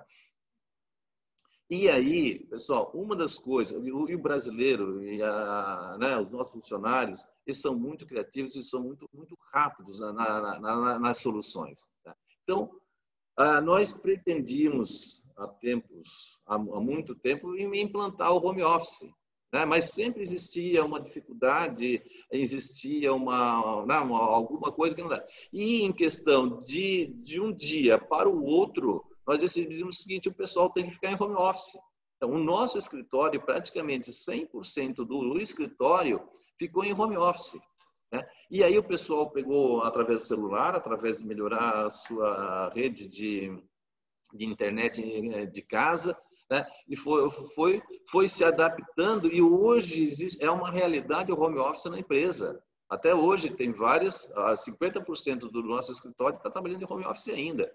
E 1.70 1.90
aí, 1.90 2.46
pessoal, 2.48 2.92
uma 2.94 3.16
das 3.16 3.36
coisas, 3.36 3.76
o, 3.76 4.04
o 4.04 4.18
brasileiro 4.20 5.04
e 5.04 5.24
a, 5.24 5.98
né, 6.00 6.18
os 6.20 6.30
nossos 6.30 6.54
funcionários, 6.54 7.26
eles 7.46 7.60
são 7.60 7.74
muito 7.74 8.06
criativos 8.06 8.56
e 8.56 8.64
são 8.64 8.84
muito, 8.84 9.10
muito 9.14 9.38
rápidos 9.52 10.00
na, 10.00 10.14
na, 10.14 10.60
na, 10.60 11.00
nas 11.00 11.18
soluções. 11.18 11.88
Tá? 12.04 12.16
Então, 12.44 12.70
uh, 13.40 13.62
nós 13.62 13.92
pretendíamos 13.92 15.24
há 15.38 15.48
tempos, 15.48 16.40
há, 16.48 16.56
há 16.56 16.58
muito 16.58 17.16
tempo, 17.16 17.56
implantar 17.56 18.32
o 18.32 18.46
home 18.46 18.64
office 18.64 19.08
né? 19.52 19.66
mas 19.66 19.92
sempre 19.92 20.22
existia 20.22 20.84
uma 20.84 21.00
dificuldade, 21.00 22.02
existia 22.32 23.14
uma, 23.14 23.86
não, 23.86 23.86
né, 23.86 23.96
alguma 23.96 24.72
coisa 24.72 24.96
que 24.96 25.02
não 25.02 25.10
dá. 25.10 25.24
E 25.52 25.84
em 25.84 25.92
questão 25.92 26.60
de, 26.60 27.08
de 27.22 27.40
um 27.42 27.54
dia 27.54 27.98
para 27.98 28.30
o 28.30 28.44
outro, 28.44 29.04
nós 29.26 29.40
decidimos 29.40 29.98
o 29.98 30.02
seguinte: 30.02 30.30
o 30.30 30.34
pessoal 30.34 30.70
tem 30.70 30.86
que 30.86 30.92
ficar 30.92 31.12
em 31.12 31.22
home 31.22 31.36
office. 31.36 31.78
Então, 32.18 32.32
o 32.32 32.40
nosso 32.40 32.78
escritório, 32.78 33.42
praticamente 33.42 34.12
100% 34.12 34.96
do 35.06 35.40
escritório 35.40 36.22
ficou 36.58 36.84
em 36.84 36.94
home 36.94 37.16
office. 37.16 37.60
E 38.50 38.64
aí 38.64 38.78
o 38.78 38.84
pessoal 38.84 39.30
pegou 39.30 39.82
através 39.84 40.20
do 40.20 40.26
celular, 40.26 40.74
através 40.74 41.18
de 41.18 41.28
melhorar 41.28 41.86
a 41.86 41.92
sua 41.92 42.70
rede 42.74 43.06
de, 43.06 43.62
de 44.34 44.46
internet 44.46 45.02
eh, 45.04 45.46
de 45.46 45.62
casa, 45.62 46.18
né? 46.50 46.66
e 46.88 46.96
foi, 46.96 47.30
foi, 47.54 47.84
foi 48.10 48.28
se 48.30 48.46
adaptando 48.46 49.28
e 49.28 49.42
hoje 49.42 50.02
existe, 50.04 50.42
é 50.42 50.50
uma 50.50 50.72
realidade 50.72 51.32
o 51.32 51.40
home 51.40 51.60
office 51.60 51.92
na 51.92 52.00
empresa. 52.00 52.62
Até 52.90 53.14
hoje 53.14 53.50
tem 53.50 53.74
várias, 53.74 54.32
50% 54.34 55.40
do 55.52 55.62
nosso 55.62 55.92
escritório 55.92 56.38
está 56.38 56.50
trabalhando 56.50 56.84
em 56.84 56.88
home 56.90 57.06
office 57.06 57.28
ainda. 57.28 57.70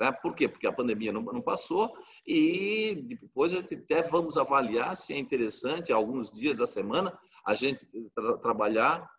Né? 0.00 0.12
Por 0.12 0.36
quê? 0.36 0.46
Porque 0.46 0.68
a 0.68 0.72
pandemia 0.72 1.12
não, 1.12 1.22
não 1.22 1.42
passou 1.42 1.92
e 2.24 2.94
depois 3.20 3.52
a 3.52 3.56
gente 3.56 3.74
até 3.74 4.02
vamos 4.02 4.38
avaliar 4.38 4.94
se 4.94 5.14
é 5.14 5.18
interessante, 5.18 5.92
alguns 5.92 6.30
dias 6.30 6.58
da 6.58 6.66
semana, 6.66 7.18
a 7.44 7.54
gente 7.54 7.84
tra 8.14 8.38
trabalhar 8.38 9.10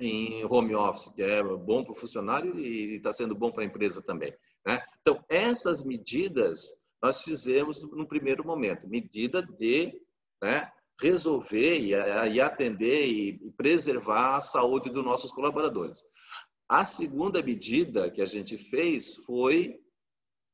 em 0.00 0.44
home 0.44 0.74
office, 0.74 1.12
que 1.14 1.22
é 1.22 1.42
bom 1.42 1.84
para 1.84 1.92
o 1.92 1.96
funcionário 1.96 2.58
e 2.58 2.96
está 2.96 3.12
sendo 3.12 3.34
bom 3.34 3.50
para 3.50 3.62
a 3.62 3.66
empresa 3.66 4.00
também. 4.02 4.34
Né? 4.66 4.82
Então, 5.00 5.22
essas 5.28 5.84
medidas 5.84 6.82
nós 7.02 7.22
fizemos 7.22 7.82
no 7.82 8.06
primeiro 8.06 8.46
momento, 8.46 8.88
medida 8.88 9.42
de 9.42 9.92
né, 10.40 10.70
resolver 11.00 11.80
e, 11.80 12.40
atender 12.40 13.06
e, 13.06 13.50
preservar 13.56 14.36
a 14.36 14.40
saúde 14.40 14.88
dos 14.88 15.04
nossos 15.04 15.32
colaboradores. 15.32 16.04
A 16.68 16.84
segunda 16.84 17.42
medida 17.42 18.10
que 18.10 18.22
a 18.22 18.26
gente 18.26 18.56
fez 18.56 19.16
foi, 19.26 19.80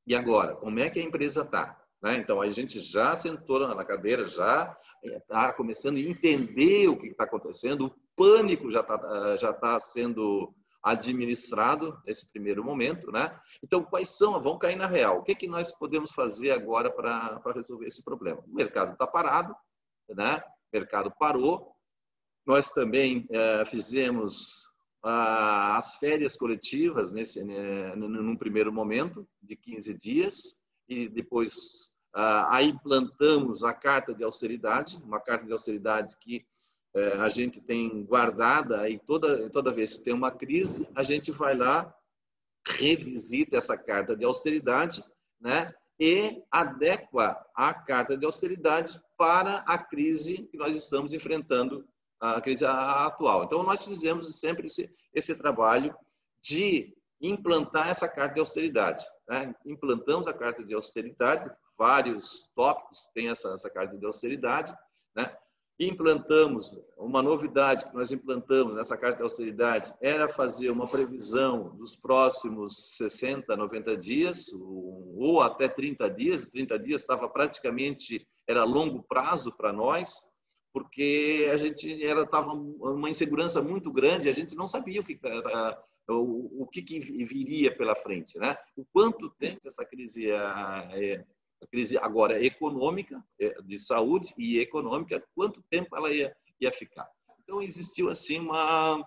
e 0.06 0.14
agora, 0.14 0.56
como 0.56 0.78
é 0.80 0.88
que 0.88 0.98
a 0.98 1.04
empresa 1.04 1.42
está? 1.42 1.78
Né? 2.02 2.16
Então, 2.16 2.40
a 2.40 2.48
gente 2.48 2.80
já 2.80 3.14
sentou 3.14 3.60
na 3.68 3.84
cadeira, 3.84 4.24
já 4.24 4.74
está 5.02 5.52
começando 5.52 5.96
a 5.96 6.00
entender 6.00 6.88
o 6.88 6.96
que 6.96 7.08
está 7.08 7.24
acontecendo, 7.24 7.86
o 7.86 7.94
pânico 8.18 8.70
já 8.70 8.80
está 8.80 9.36
já 9.36 9.52
tá 9.52 9.78
sendo 9.80 10.52
administrado 10.82 12.00
nesse 12.06 12.30
primeiro 12.30 12.64
momento, 12.64 13.10
né? 13.10 13.38
Então, 13.62 13.82
quais 13.82 14.16
são? 14.16 14.40
Vamos 14.40 14.58
cair 14.58 14.76
na 14.76 14.86
real. 14.86 15.18
O 15.18 15.22
que, 15.22 15.32
é 15.32 15.34
que 15.34 15.48
nós 15.48 15.72
podemos 15.72 16.12
fazer 16.12 16.50
agora 16.50 16.90
para 16.90 17.40
resolver 17.54 17.86
esse 17.86 18.02
problema? 18.02 18.42
O 18.46 18.54
mercado 18.54 18.92
está 18.92 19.06
parado, 19.06 19.54
né? 20.08 20.42
O 20.72 20.76
mercado 20.76 21.12
parou. 21.18 21.72
Nós 22.46 22.70
também 22.70 23.26
é, 23.30 23.64
fizemos 23.64 24.68
ah, 25.02 25.76
as 25.76 25.96
férias 25.96 26.36
coletivas 26.36 27.12
nesse, 27.12 27.44
né, 27.44 27.94
num 27.96 28.36
primeiro 28.36 28.72
momento 28.72 29.28
de 29.42 29.56
15 29.56 29.94
dias 29.94 30.36
e 30.88 31.08
depois 31.08 31.92
ah, 32.14 32.56
aí 32.56 32.68
implantamos 32.68 33.62
a 33.62 33.74
carta 33.74 34.14
de 34.14 34.24
austeridade, 34.24 34.96
uma 35.04 35.20
carta 35.20 35.44
de 35.44 35.52
austeridade 35.52 36.16
que 36.20 36.46
a 36.94 37.28
gente 37.28 37.60
tem 37.60 38.04
guardada 38.04 38.88
e 38.88 38.98
toda, 38.98 39.48
toda 39.50 39.72
vez 39.72 39.94
que 39.94 40.04
tem 40.04 40.14
uma 40.14 40.30
crise, 40.30 40.88
a 40.94 41.02
gente 41.02 41.30
vai 41.30 41.56
lá, 41.56 41.94
revisita 42.66 43.56
essa 43.56 43.76
carta 43.76 44.16
de 44.16 44.24
austeridade, 44.24 45.02
né? 45.40 45.74
E 46.00 46.42
adequa 46.50 47.44
a 47.54 47.74
carta 47.74 48.16
de 48.16 48.24
austeridade 48.24 49.00
para 49.16 49.58
a 49.66 49.76
crise 49.76 50.48
que 50.50 50.56
nós 50.56 50.76
estamos 50.76 51.12
enfrentando, 51.12 51.86
a 52.20 52.40
crise 52.40 52.64
atual. 52.64 53.44
Então, 53.44 53.62
nós 53.62 53.82
fizemos 53.84 54.38
sempre 54.38 54.66
esse, 54.66 54.92
esse 55.12 55.34
trabalho 55.34 55.94
de 56.40 56.96
implantar 57.20 57.88
essa 57.88 58.08
carta 58.08 58.34
de 58.34 58.40
austeridade. 58.40 59.04
Né? 59.28 59.54
Implantamos 59.66 60.28
a 60.28 60.32
carta 60.32 60.64
de 60.64 60.72
austeridade, 60.72 61.50
vários 61.76 62.48
tópicos 62.54 63.08
têm 63.12 63.28
essa, 63.28 63.52
essa 63.54 63.68
carta 63.68 63.96
de 63.96 64.06
austeridade, 64.06 64.72
né? 65.14 65.36
Implantamos, 65.78 66.76
uma 66.96 67.22
novidade 67.22 67.84
que 67.84 67.94
nós 67.94 68.10
implantamos 68.10 68.74
nessa 68.74 68.96
carta 68.96 69.18
de 69.18 69.22
austeridade 69.22 69.94
era 70.00 70.28
fazer 70.28 70.70
uma 70.70 70.88
previsão 70.88 71.76
dos 71.76 71.94
próximos 71.94 72.96
60, 72.96 73.56
90 73.56 73.96
dias, 73.96 74.52
ou 74.52 75.40
até 75.40 75.68
30 75.68 76.10
dias. 76.10 76.48
30 76.50 76.78
dias 76.80 77.02
estava 77.02 77.28
praticamente, 77.28 78.26
era 78.46 78.64
longo 78.64 79.04
prazo 79.04 79.56
para 79.56 79.72
nós, 79.72 80.20
porque 80.72 81.48
a 81.52 81.56
gente 81.56 82.04
era 82.04 82.26
tava 82.26 82.52
uma 82.52 83.08
insegurança 83.08 83.62
muito 83.62 83.92
grande, 83.92 84.28
a 84.28 84.32
gente 84.32 84.56
não 84.56 84.66
sabia 84.66 85.00
o 85.00 85.04
que 85.04 85.18
o, 86.08 86.62
o 86.62 86.66
que, 86.66 86.82
que 86.82 86.98
viria 87.24 87.74
pela 87.76 87.94
frente, 87.94 88.38
né? 88.38 88.56
O 88.76 88.84
quanto 88.92 89.30
tempo 89.38 89.60
essa 89.66 89.84
crise 89.84 90.24
ia, 90.24 90.90
ia 90.96 91.26
a 91.60 91.66
crise 91.66 91.98
agora 91.98 92.38
é 92.38 92.46
econômica, 92.46 93.22
é, 93.40 93.60
de 93.62 93.78
saúde 93.78 94.32
e 94.38 94.58
econômica, 94.58 95.22
quanto 95.34 95.62
tempo 95.70 95.96
ela 95.96 96.12
ia, 96.12 96.34
ia 96.60 96.72
ficar. 96.72 97.08
Então, 97.42 97.62
existiu 97.62 98.10
assim 98.10 98.38
uma, 98.38 99.04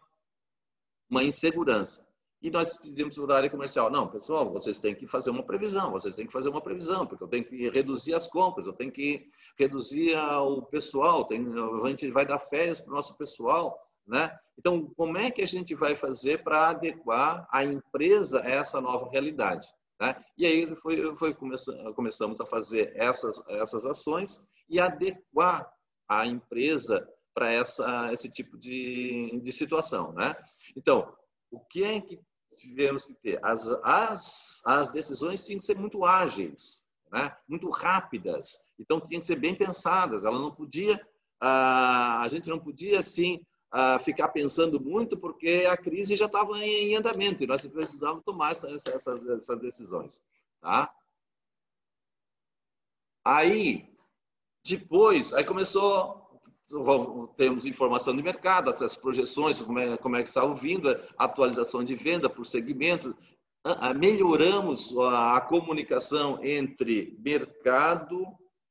uma 1.10 1.24
insegurança. 1.24 2.10
E 2.42 2.50
nós 2.50 2.76
pedimos 2.76 3.16
para 3.16 3.36
a 3.36 3.38
área 3.38 3.50
comercial, 3.52 3.92
não, 3.92 4.08
pessoal, 4.08 4.52
vocês 4.52 4.80
têm 4.80 4.96
que 4.96 5.06
fazer 5.06 5.30
uma 5.30 5.44
previsão, 5.44 5.92
vocês 5.92 6.16
têm 6.16 6.26
que 6.26 6.34
fazer 6.34 6.50
uma 6.50 6.60
previsão, 6.60 7.06
porque 7.06 7.24
eu 7.24 7.28
tenho 7.28 7.46
que 7.46 7.70
reduzir 7.70 8.16
as 8.16 8.28
compras, 8.28 8.66
eu 8.66 8.74
tenho 8.74 8.92
que 8.92 9.30
reduzir 9.60 10.16
o 10.18 10.64
pessoal, 10.64 11.26
tem, 11.26 11.46
a 11.84 11.88
gente 11.90 12.10
vai 12.10 12.26
dar 12.26 12.40
férias 12.40 12.80
para 12.80 12.92
o 12.92 12.96
nosso 12.96 13.16
pessoal, 13.16 13.80
né? 14.08 14.36
Então, 14.58 14.92
como 14.98 15.20
é 15.20 15.30
que 15.30 15.44
a 15.44 15.48
gente 15.48 15.76
vai 15.76 15.96
fazer 15.96 16.44
para 16.44 16.70
adequar 16.70 17.48
a 17.52 17.64
empresa 17.64 18.42
a 18.42 18.50
essa 18.50 18.82
nova 18.82 19.08
realidade? 19.12 19.68
Né? 20.02 20.16
E 20.36 20.48
aí 20.48 20.76
foi, 20.78 21.16
foi 21.16 21.32
começamos 21.36 22.42
a 22.42 22.46
fazer 22.48 22.92
essas, 22.96 23.48
essas 23.50 23.86
ações 23.86 24.44
e 24.68 24.80
adequar 24.80 25.72
a 26.10 26.26
empresa 26.26 27.08
para 27.36 27.54
esse 28.12 28.28
tipo 28.28 28.58
de, 28.58 29.40
de 29.44 29.52
situação, 29.52 30.12
né? 30.14 30.36
Então, 30.76 31.16
o 31.52 31.60
que 31.60 31.84
é 31.84 32.02
que 32.02 32.20
tivemos 32.58 33.06
que 33.06 33.14
ter? 33.14 33.40
As, 33.46 33.68
as, 33.84 34.62
as 34.66 34.92
decisões 34.92 35.46
tinham 35.46 35.60
que 35.60 35.66
ser 35.66 35.78
muito 35.78 36.04
ágeis, 36.04 36.84
né? 37.12 37.38
Muito 37.48 37.70
rápidas. 37.70 38.58
Então, 38.80 39.00
tinham 39.00 39.22
que 39.22 39.28
ser 39.28 39.38
bem 39.38 39.56
pensadas. 39.56 40.26
Ela 40.26 40.40
não 40.40 40.54
podia, 40.54 41.00
a, 41.40 42.24
a 42.24 42.28
gente 42.28 42.50
não 42.50 42.60
podia 42.60 43.00
assim 43.00 43.46
a 43.72 43.98
ficar 44.00 44.30
pensando 44.30 44.80
muito, 44.80 45.18
porque 45.18 45.66
a 45.70 45.78
crise 45.78 46.16
já 46.16 46.26
estava 46.26 46.58
em 46.60 46.96
andamento 46.96 47.44
e 47.44 47.48
nós 47.48 47.66
precisávamos 47.66 48.24
tomar 48.26 48.52
essas, 48.52 48.86
essas, 48.86 49.26
essas 49.28 49.60
decisões. 49.60 50.22
Tá? 50.60 50.94
Aí, 53.24 53.90
depois, 54.64 55.34
aí 55.34 55.46
começou 55.46 56.22
temos 57.36 57.66
informação 57.66 58.16
de 58.16 58.24
mercado, 58.24 58.70
essas 58.70 58.96
projeções, 58.96 59.62
como 59.62 59.80
é, 59.80 59.98
como 59.98 60.16
é 60.16 60.22
que 60.22 60.30
está 60.30 60.46
vindo, 60.54 60.90
atualização 61.18 61.84
de 61.84 61.96
venda 61.96 62.30
por 62.30 62.46
segmento, 62.46 63.16
melhoramos 63.98 64.96
a 64.98 65.42
comunicação 65.42 66.40
entre 66.44 67.18
mercado, 67.20 68.26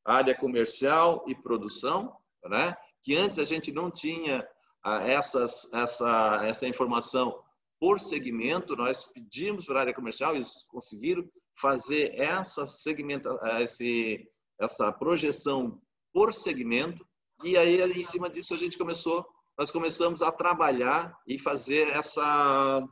área 0.05 0.35
comercial 0.35 1.25
e 1.27 1.35
produção, 1.35 2.17
né? 2.45 2.75
que 3.03 3.15
antes 3.15 3.39
a 3.39 3.45
gente 3.45 3.71
não 3.71 3.91
tinha 3.91 4.47
essas, 4.85 5.73
essa, 5.73 6.41
essa 6.45 6.67
informação 6.67 7.43
por 7.79 7.99
segmento, 7.99 8.77
nós 8.77 9.07
pedimos 9.07 9.67
para 9.67 9.79
a 9.79 9.81
área 9.81 9.95
comercial, 9.95 10.35
eles 10.35 10.65
conseguiram 10.69 11.29
fazer 11.59 12.15
essa 12.15 12.67
segmenta, 12.67 13.39
esse, 13.61 14.27
essa 14.59 14.93
projeção 14.93 15.81
por 16.13 16.33
segmento, 16.33 17.07
e 17.43 17.57
aí 17.57 17.81
em 17.81 18.05
cima 18.05 18.29
disso 18.29 18.53
a 18.53 18.57
gente 18.57 18.77
começou 18.77 19.27
nós 19.61 19.71
começamos 19.71 20.23
a 20.23 20.33
trabalhar 20.33 21.15
e 21.27 21.39
fazer 21.39 21.89
essa 21.91 22.83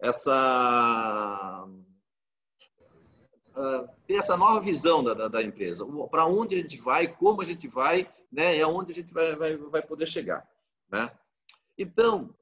essa 0.00 1.68
uh, 3.56 3.88
ter 4.08 4.14
essa 4.14 4.36
nova 4.36 4.60
visão 4.60 5.04
da, 5.04 5.14
da, 5.14 5.28
da 5.28 5.42
empresa, 5.44 5.86
para 6.10 6.26
onde 6.26 6.56
a 6.56 6.58
gente 6.58 6.76
vai, 6.78 7.06
como 7.06 7.42
a 7.42 7.44
gente 7.44 7.68
vai, 7.68 8.12
né, 8.30 8.56
e 8.56 8.60
aonde 8.60 8.90
a 8.90 8.94
gente 8.96 9.14
vai, 9.14 9.36
vai, 9.36 9.56
vai 9.56 9.82
poder 9.82 10.06
chegar, 10.06 10.44
né? 10.88 11.10
Então, 11.78 12.34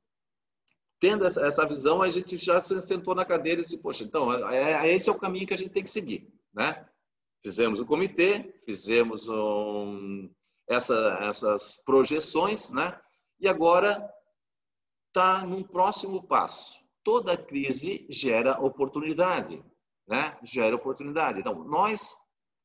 tendo 1.01 1.27
essa, 1.27 1.67
visão, 1.67 2.01
a 2.01 2.09
gente 2.09 2.39
já 2.39 2.61
se 2.61 2.81
sentou 2.81 3.15
na 3.15 3.25
cadeira 3.25 3.61
e 3.61 3.65
disse, 3.65 3.83
poxa, 3.83 4.05
então, 4.05 4.33
é, 4.51 4.89
é, 4.89 4.95
esse 4.95 5.09
é 5.09 5.13
o 5.13 5.19
caminho 5.19 5.47
que 5.47 5.55
a 5.55 5.59
gente 5.59 5.73
tem 5.73 5.83
que 5.83 5.91
seguir, 5.91 6.33
né? 6.53 6.89
Fizemos 7.43 7.79
o 7.79 7.85
comitê, 7.85 8.59
fizemos 8.65 9.29
um, 9.29 10.31
essa, 10.67 11.19
essas 11.21 11.77
projeções, 11.85 12.71
né? 12.71 12.99
E 13.39 13.47
agora 13.47 14.11
está 15.09 15.45
num 15.45 15.63
próximo 15.63 16.27
passo. 16.27 16.83
Toda 17.03 17.37
crise 17.37 18.07
gera 18.09 18.59
oportunidade, 18.59 19.63
né? 20.09 20.39
Gera 20.43 20.75
oportunidade. 20.75 21.41
Então, 21.41 21.65
nós 21.65 22.17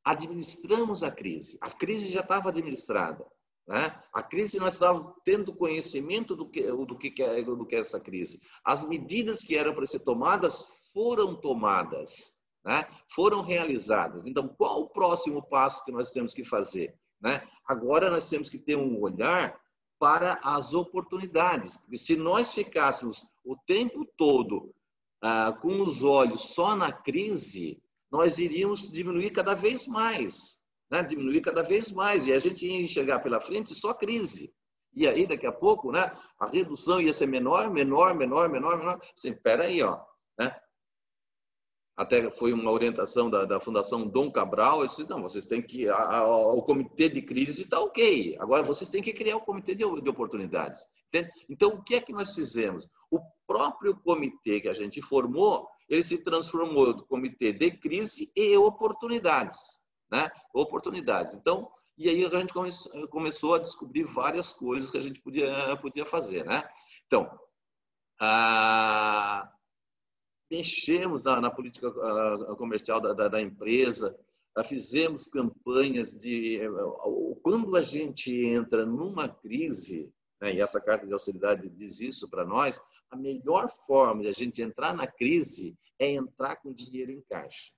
administramos 0.03 1.03
a 1.03 1.11
crise. 1.11 1.57
A 1.59 1.69
crise 1.69 2.13
já 2.13 2.21
estava 2.21 2.49
administrada. 2.49 3.25
Né? 3.69 3.95
A 4.11 4.23
crise 4.23 4.57
nós 4.57 4.73
estávamos 4.73 5.13
tendo 5.23 5.53
conhecimento 5.53 6.35
do 6.35 6.49
que, 6.49 6.63
do, 6.63 6.97
que 6.97 7.21
é, 7.21 7.43
do 7.43 7.65
que 7.67 7.75
é 7.75 7.79
essa 7.79 7.99
crise. 7.99 8.41
As 8.65 8.83
medidas 8.83 9.41
que 9.41 9.55
eram 9.55 9.75
para 9.75 9.85
ser 9.85 9.99
tomadas 9.99 10.65
foram 10.91 11.39
tomadas, 11.39 12.31
né? 12.65 12.87
foram 13.13 13.43
realizadas. 13.43 14.25
Então, 14.25 14.47
qual 14.47 14.81
o 14.81 14.89
próximo 14.89 15.47
passo 15.47 15.85
que 15.85 15.91
nós 15.91 16.11
temos 16.11 16.33
que 16.33 16.43
fazer? 16.43 16.97
Né? 17.21 17.47
Agora 17.67 18.09
nós 18.09 18.27
temos 18.27 18.49
que 18.49 18.57
ter 18.57 18.75
um 18.75 18.99
olhar 18.99 19.55
para 19.99 20.39
as 20.41 20.73
oportunidades, 20.73 21.77
porque 21.77 21.97
se 21.97 22.15
nós 22.15 22.51
ficássemos 22.51 23.23
o 23.45 23.55
tempo 23.67 24.03
todo 24.17 24.73
ah, 25.21 25.51
com 25.61 25.81
os 25.81 26.01
olhos 26.01 26.53
só 26.55 26.75
na 26.75 26.91
crise, 26.91 27.79
nós 28.09 28.39
iríamos 28.39 28.89
diminuir 28.89 29.29
cada 29.29 29.53
vez 29.53 29.85
mais, 29.85 30.58
né? 30.89 31.03
diminuir 31.03 31.41
cada 31.41 31.63
vez 31.63 31.91
mais, 31.91 32.27
e 32.27 32.33
a 32.33 32.39
gente 32.39 32.65
ia 32.65 32.81
enxergar 32.81 33.19
pela 33.19 33.39
frente 33.39 33.73
só 33.75 33.93
crise. 33.93 34.53
E 34.93 35.07
aí, 35.07 35.27
daqui 35.27 35.45
a 35.45 35.51
pouco, 35.51 35.91
né, 35.91 36.11
a 36.39 36.47
redução 36.47 36.99
ia 36.99 37.13
ser 37.13 37.27
menor, 37.27 37.69
menor, 37.69 38.15
menor, 38.15 38.49
menor, 38.49 38.77
menor. 38.77 39.01
Assim, 39.15 39.35
aí, 39.61 39.83
ó, 39.83 40.01
né? 40.37 40.55
Até 41.95 42.31
foi 42.31 42.53
uma 42.53 42.71
orientação 42.71 43.29
da, 43.29 43.43
da 43.43 43.59
Fundação 43.59 44.07
Dom 44.07 44.31
Cabral. 44.31 44.79
Eu 44.79 44.87
disse, 44.87 45.07
não, 45.09 45.21
vocês 45.21 45.45
têm 45.45 45.61
que. 45.61 45.87
A, 45.89 46.19
a, 46.19 46.53
o 46.53 46.63
comitê 46.63 47.09
de 47.09 47.21
crise 47.21 47.63
está 47.63 47.79
ok. 47.79 48.37
Agora 48.39 48.63
vocês 48.63 48.89
têm 48.89 49.03
que 49.03 49.11
criar 49.11 49.35
o 49.35 49.41
comitê 49.41 49.75
de, 49.75 49.83
de 50.01 50.09
oportunidades. 50.09 50.81
Entende? 51.09 51.29
Então, 51.49 51.71
o 51.71 51.83
que 51.83 51.95
é 51.95 52.01
que 52.01 52.13
nós 52.13 52.33
fizemos? 52.33 52.87
O 53.11 53.19
próprio 53.45 53.95
comitê 53.97 54.61
que 54.61 54.69
a 54.69 54.73
gente 54.73 55.01
formou, 55.01 55.67
ele 55.89 56.01
se 56.01 56.23
transformou 56.23 56.93
do 56.93 57.05
comitê 57.05 57.51
de 57.51 57.71
crise 57.71 58.31
e 58.33 58.55
oportunidades, 58.55 59.57
né? 60.11 60.29
Oportunidades. 60.53 61.35
Então, 61.35 61.71
e 61.97 62.09
aí 62.09 62.25
a 62.25 62.29
gente 62.29 62.53
começou 63.09 63.55
a 63.55 63.59
descobrir 63.59 64.03
várias 64.03 64.53
coisas 64.53 64.89
que 64.89 64.97
a 64.97 65.01
gente 65.01 65.21
podia 65.21 65.75
podia 65.77 66.05
fazer, 66.05 66.45
né? 66.45 66.67
Então, 67.05 67.29
a... 68.19 69.51
mexemos 70.49 71.25
na, 71.25 71.41
na 71.41 71.51
política 71.51 71.91
comercial 72.55 73.01
da, 73.01 73.13
da, 73.13 73.27
da 73.27 73.41
empresa, 73.41 74.17
fizemos 74.65 75.27
campanhas 75.27 76.19
de 76.19 76.59
quando 77.41 77.75
a 77.75 77.81
gente 77.81 78.45
entra 78.45 78.85
numa 78.85 79.29
crise, 79.29 80.11
né, 80.41 80.53
e 80.53 80.61
essa 80.61 80.81
carta 80.81 81.05
de 81.05 81.13
austeridade 81.13 81.69
diz 81.69 82.01
isso 82.01 82.29
para 82.29 82.45
nós, 82.45 82.79
a 83.09 83.15
melhor 83.15 83.69
forma 83.87 84.21
de 84.21 84.27
a 84.27 84.33
gente 84.33 84.61
entrar 84.61 84.93
na 84.93 85.07
crise 85.07 85.77
é 85.97 86.11
entrar 86.11 86.57
com 86.57 86.73
dinheiro 86.73 87.11
em 87.11 87.21
caixa. 87.21 87.73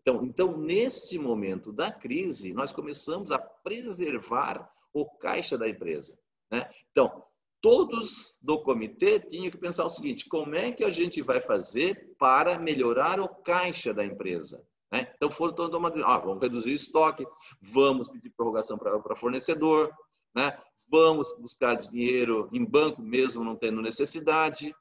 Então, 0.00 0.24
então, 0.24 0.56
neste 0.56 1.18
momento 1.18 1.72
da 1.72 1.92
crise, 1.92 2.52
nós 2.52 2.72
começamos 2.72 3.30
a 3.30 3.38
preservar 3.38 4.70
o 4.92 5.04
caixa 5.04 5.58
da 5.58 5.68
empresa. 5.68 6.18
Né? 6.50 6.68
Então, 6.90 7.22
todos 7.60 8.38
do 8.42 8.62
comitê 8.62 9.20
tinham 9.20 9.50
que 9.50 9.58
pensar 9.58 9.84
o 9.84 9.90
seguinte: 9.90 10.28
como 10.28 10.54
é 10.54 10.72
que 10.72 10.84
a 10.84 10.90
gente 10.90 11.20
vai 11.20 11.40
fazer 11.40 12.14
para 12.18 12.58
melhorar 12.58 13.20
o 13.20 13.28
caixa 13.28 13.92
da 13.92 14.04
empresa? 14.04 14.64
Né? 14.90 15.12
Então, 15.14 15.30
foram 15.30 15.54
tomando, 15.54 16.04
ah, 16.04 16.18
vamos 16.18 16.42
reduzir 16.42 16.70
o 16.70 16.74
estoque, 16.74 17.26
vamos 17.60 18.08
pedir 18.08 18.30
prorrogação 18.30 18.78
para 18.78 19.16
fornecedor, 19.16 19.92
né? 20.34 20.58
vamos 20.90 21.32
buscar 21.38 21.76
dinheiro 21.76 22.48
em 22.52 22.64
banco 22.64 23.00
mesmo 23.00 23.44
não 23.44 23.54
tendo 23.54 23.80
necessidade. 23.80 24.74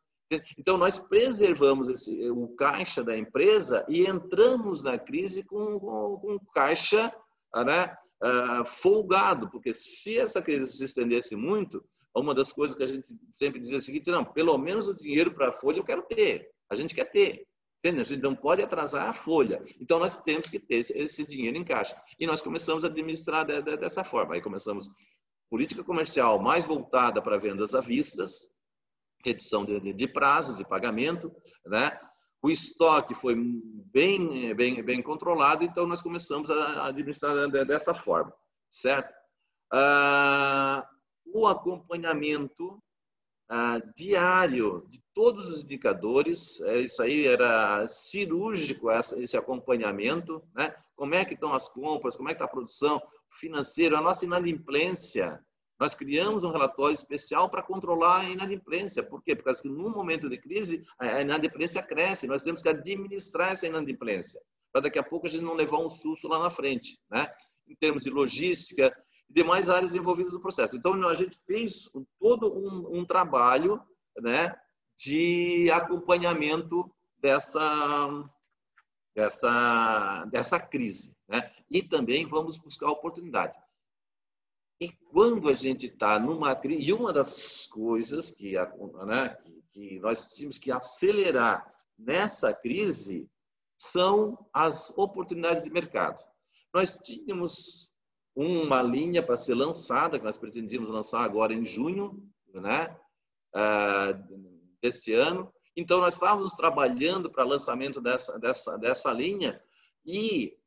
Então, 0.57 0.77
nós 0.77 0.99
preservamos 0.99 1.89
esse, 1.89 2.29
o 2.29 2.49
caixa 2.49 3.03
da 3.03 3.17
empresa 3.17 3.85
e 3.89 4.05
entramos 4.05 4.83
na 4.83 4.97
crise 4.97 5.43
com, 5.43 5.79
com, 5.79 6.17
com 6.17 6.39
caixa 6.53 7.11
né, 7.65 7.95
uh, 8.23 8.65
folgado, 8.65 9.49
porque 9.49 9.73
se 9.73 10.19
essa 10.19 10.41
crise 10.41 10.71
se 10.71 10.83
estendesse 10.83 11.35
muito, 11.35 11.83
uma 12.15 12.33
das 12.35 12.51
coisas 12.51 12.77
que 12.77 12.83
a 12.83 12.87
gente 12.87 13.07
sempre 13.29 13.59
dizia 13.59 13.77
é 13.77 13.79
o 13.79 13.81
seguinte, 13.81 14.11
não, 14.11 14.25
pelo 14.25 14.57
menos 14.57 14.87
o 14.87 14.95
dinheiro 14.95 15.33
para 15.33 15.49
a 15.49 15.53
folha 15.53 15.77
eu 15.77 15.83
quero 15.83 16.03
ter, 16.03 16.49
a 16.69 16.75
gente 16.75 16.93
quer 16.93 17.05
ter. 17.05 17.47
A 17.81 18.03
gente 18.03 18.21
não 18.21 18.35
pode 18.35 18.61
atrasar 18.61 19.07
a 19.07 19.13
folha. 19.13 19.61
Então, 19.79 19.99
nós 19.99 20.21
temos 20.21 20.49
que 20.49 20.59
ter 20.59 20.79
esse, 20.79 21.25
dinheiro 21.25 21.55
em 21.55 21.63
caixa. 21.63 21.95
E 22.19 22.27
nós 22.27 22.41
começamos 22.41 22.83
a 22.83 22.87
administrar 22.87 23.45
de, 23.45 23.61
de, 23.61 23.77
dessa 23.77 24.03
forma. 24.03 24.35
Aí 24.35 24.41
começamos 24.41 24.89
política 25.49 25.81
comercial 25.81 26.39
mais 26.39 26.65
voltada 26.65 27.21
para 27.21 27.37
vendas 27.37 27.73
à 27.73 27.79
vistas, 27.79 28.47
redução 29.23 29.65
de, 29.65 29.93
de 29.93 30.07
prazo 30.07 30.55
de 30.55 30.65
pagamento, 30.65 31.31
né? 31.65 31.99
O 32.41 32.49
estoque 32.49 33.13
foi 33.13 33.35
bem, 33.35 34.53
bem, 34.55 34.81
bem 34.81 35.01
controlado, 35.01 35.63
então 35.63 35.85
nós 35.85 36.01
começamos 36.01 36.49
a 36.49 36.85
administrar 36.85 37.49
dessa 37.49 37.93
forma, 37.93 38.33
certo? 38.69 39.13
Ah, 39.71 40.87
o 41.25 41.45
acompanhamento 41.45 42.81
ah, 43.49 43.79
diário 43.95 44.87
de 44.89 45.03
todos 45.13 45.49
os 45.49 45.63
indicadores, 45.63 46.61
é, 46.61 46.79
isso 46.79 47.01
aí 47.01 47.27
era 47.27 47.85
cirúrgico 47.87 48.89
esse 48.91 49.35
acompanhamento, 49.35 50.41
né? 50.55 50.73
Como 50.95 51.13
é 51.13 51.25
que 51.25 51.33
estão 51.33 51.53
as 51.53 51.67
compras, 51.67 52.15
como 52.15 52.29
é 52.29 52.31
que 52.33 52.35
está 52.35 52.45
a 52.45 52.49
produção, 52.49 53.01
financeiro, 53.31 53.97
a 53.97 54.01
nossa 54.01 54.23
inadimplência. 54.23 55.43
Nós 55.79 55.93
criamos 55.93 56.43
um 56.43 56.51
relatório 56.51 56.93
especial 56.93 57.49
para 57.49 57.63
controlar 57.63 58.21
a 58.21 58.29
inadimplência. 58.29 59.01
Por 59.01 59.23
quê? 59.23 59.35
Porque 59.35 59.67
no 59.69 59.89
momento 59.89 60.29
de 60.29 60.37
crise, 60.37 60.85
a 60.99 61.21
inadimplência 61.21 61.81
cresce. 61.81 62.27
Nós 62.27 62.43
temos 62.43 62.61
que 62.61 62.69
administrar 62.69 63.51
essa 63.51 63.65
inadimplência, 63.65 64.41
para 64.71 64.81
daqui 64.81 64.99
a 64.99 65.03
pouco 65.03 65.27
a 65.27 65.29
gente 65.29 65.43
não 65.43 65.53
levar 65.53 65.77
um 65.77 65.89
susto 65.89 66.27
lá 66.27 66.39
na 66.39 66.49
frente, 66.49 66.99
né? 67.09 67.31
Em 67.67 67.75
termos 67.75 68.03
de 68.03 68.09
logística 68.09 68.93
e 69.29 69.33
demais 69.33 69.69
áreas 69.69 69.95
envolvidas 69.95 70.33
no 70.33 70.41
processo. 70.41 70.75
Então, 70.75 70.93
a 71.07 71.13
gente 71.13 71.37
fez 71.45 71.89
todo 72.19 72.51
um, 72.53 72.99
um 72.99 73.05
trabalho, 73.05 73.81
né? 74.17 74.55
De 74.97 75.71
acompanhamento 75.71 76.91
dessa 77.17 77.59
dessa, 79.19 80.25
dessa 80.25 80.59
crise. 80.59 81.17
Né? 81.27 81.51
E 81.69 81.83
também 81.83 82.25
vamos 82.25 82.57
buscar 82.57 82.89
oportunidade. 82.89 83.57
E 84.79 84.89
quando 85.11 85.49
a 85.49 85.53
gente 85.53 85.87
está 85.87 86.17
numa 86.19 86.55
crise, 86.55 86.89
e 86.89 86.93
uma 86.93 87.11
das 87.11 87.67
coisas 87.67 88.31
que, 88.31 88.53
né, 89.05 89.37
que, 89.71 89.99
nós 89.99 90.33
tínhamos 90.33 90.57
que 90.57 90.71
acelerar 90.71 91.73
nessa 91.97 92.53
crise 92.53 93.29
são 93.77 94.47
as 94.53 94.89
oportunidades 94.97 95.63
de 95.63 95.69
mercado. 95.69 96.23
Nós 96.73 96.97
tínhamos 96.97 97.93
uma 98.35 98.81
linha 98.81 99.21
para 99.21 99.35
ser 99.35 99.55
lançada, 99.55 100.17
que 100.17 100.25
nós 100.25 100.37
pretendíamos 100.37 100.89
lançar 100.89 101.23
agora 101.23 101.53
em 101.53 101.65
junho 101.65 102.25
né, 102.53 102.95
uh, 103.55 104.77
desse 104.81 105.13
ano, 105.13 105.51
então, 105.79 106.01
nós 106.01 106.15
estávamos 106.15 106.55
trabalhando 106.55 107.31
para 107.31 107.45
lançamento 107.45 108.01
dessa, 108.01 108.37
dessa, 108.37 108.77
dessa 108.77 109.13
linha 109.13 109.61
e 110.05 110.57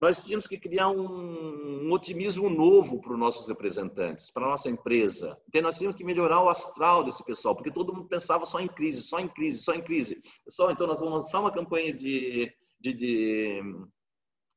nós 0.00 0.24
tínhamos 0.24 0.46
que 0.46 0.58
criar 0.58 0.88
um, 0.88 1.86
um 1.86 1.92
otimismo 1.92 2.50
novo 2.50 3.00
para 3.00 3.12
os 3.12 3.18
nossos 3.18 3.48
representantes, 3.48 4.30
para 4.30 4.44
a 4.44 4.50
nossa 4.50 4.68
empresa. 4.68 5.38
Então, 5.48 5.62
nós 5.62 5.78
tínhamos 5.78 5.96
que 5.96 6.04
melhorar 6.04 6.42
o 6.42 6.48
astral 6.48 7.04
desse 7.04 7.24
pessoal, 7.24 7.54
porque 7.54 7.70
todo 7.70 7.92
mundo 7.94 8.08
pensava 8.08 8.44
só 8.44 8.60
em 8.60 8.68
crise, 8.68 9.02
só 9.02 9.18
em 9.18 9.28
crise, 9.28 9.60
só 9.60 9.72
em 9.72 9.82
crise. 9.82 10.20
Pessoal, 10.44 10.70
então 10.70 10.86
nós 10.86 11.00
vamos 11.00 11.14
lançar 11.14 11.40
uma 11.40 11.52
campanha 11.52 11.92
de, 11.92 12.52
de, 12.78 12.92
de, 12.92 13.62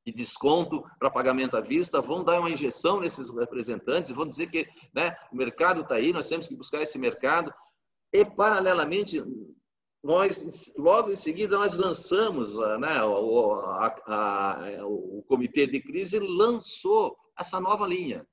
de 0.06 0.14
desconto 0.14 0.84
para 1.00 1.10
pagamento 1.10 1.56
à 1.56 1.62
vista, 1.62 2.02
vão 2.02 2.24
dar 2.24 2.40
uma 2.40 2.50
injeção 2.50 3.00
nesses 3.00 3.34
representantes, 3.34 4.12
vão 4.12 4.28
dizer 4.28 4.48
que 4.48 4.68
né, 4.94 5.16
o 5.32 5.36
mercado 5.36 5.82
está 5.82 5.96
aí, 5.96 6.12
nós 6.12 6.28
temos 6.28 6.48
que 6.48 6.56
buscar 6.56 6.82
esse 6.82 7.00
mercado. 7.00 7.54
E, 8.12 8.26
paralelamente, 8.26 9.24
nós 10.08 10.74
logo 10.78 11.12
em 11.12 11.18
seguida 11.18 11.58
nós 11.58 11.78
lançamos 11.78 12.58
ah, 12.58 12.78
né, 12.78 13.04
o, 13.04 13.56
a, 13.56 13.88
a, 14.08 14.88
o 14.88 15.22
comitê 15.28 15.68
de 15.68 15.82
crise 15.82 16.18
lançou 16.18 17.18
essa 17.38 17.60
nova 17.60 17.86
linha 17.86 18.26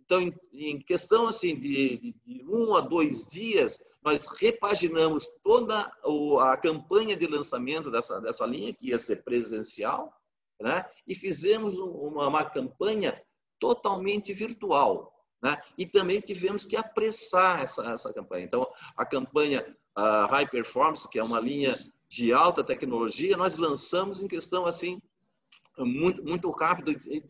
Então, 0.00 0.20
em, 0.20 0.34
em 0.52 0.80
questão 0.80 1.28
assim 1.28 1.54
de, 1.54 2.12
de, 2.26 2.44
um 2.48 2.74
a 2.74 2.80
dois 2.80 3.24
dias, 3.28 3.84
nós 4.02 4.26
repaginamos 4.26 5.24
toda 5.44 5.92
a 6.40 6.56
campanha 6.56 7.16
de 7.16 7.28
lançamento 7.28 7.88
dessa, 7.88 8.20
dessa 8.20 8.44
linha, 8.44 8.74
que 8.74 8.88
ia 8.88 8.98
ser 8.98 9.22
presencial, 9.22 10.12
né? 10.60 10.84
e 11.06 11.14
fizemos 11.14 11.78
uma, 11.78 12.26
uma 12.26 12.44
campanha 12.44 13.22
totalmente 13.60 14.32
virtual. 14.32 15.14
Né? 15.40 15.56
E 15.78 15.86
também 15.86 16.20
tivemos 16.20 16.66
que 16.66 16.74
apressar 16.74 17.62
essa, 17.62 17.88
essa 17.92 18.12
campanha. 18.12 18.44
Então, 18.44 18.66
a 18.96 19.06
campanha 19.06 19.64
uh, 19.96 20.26
High 20.30 20.48
Performance, 20.48 21.08
que 21.08 21.18
é 21.18 21.22
uma 21.22 21.40
linha 21.40 21.74
de 22.08 22.32
alta 22.32 22.62
tecnologia, 22.62 23.36
nós 23.36 23.56
lançamos 23.56 24.22
em 24.22 24.28
questão 24.28 24.66
assim 24.66 25.00
muito 25.78 26.22
muito 26.22 26.50
rápido 26.50 26.90
e 26.90 27.20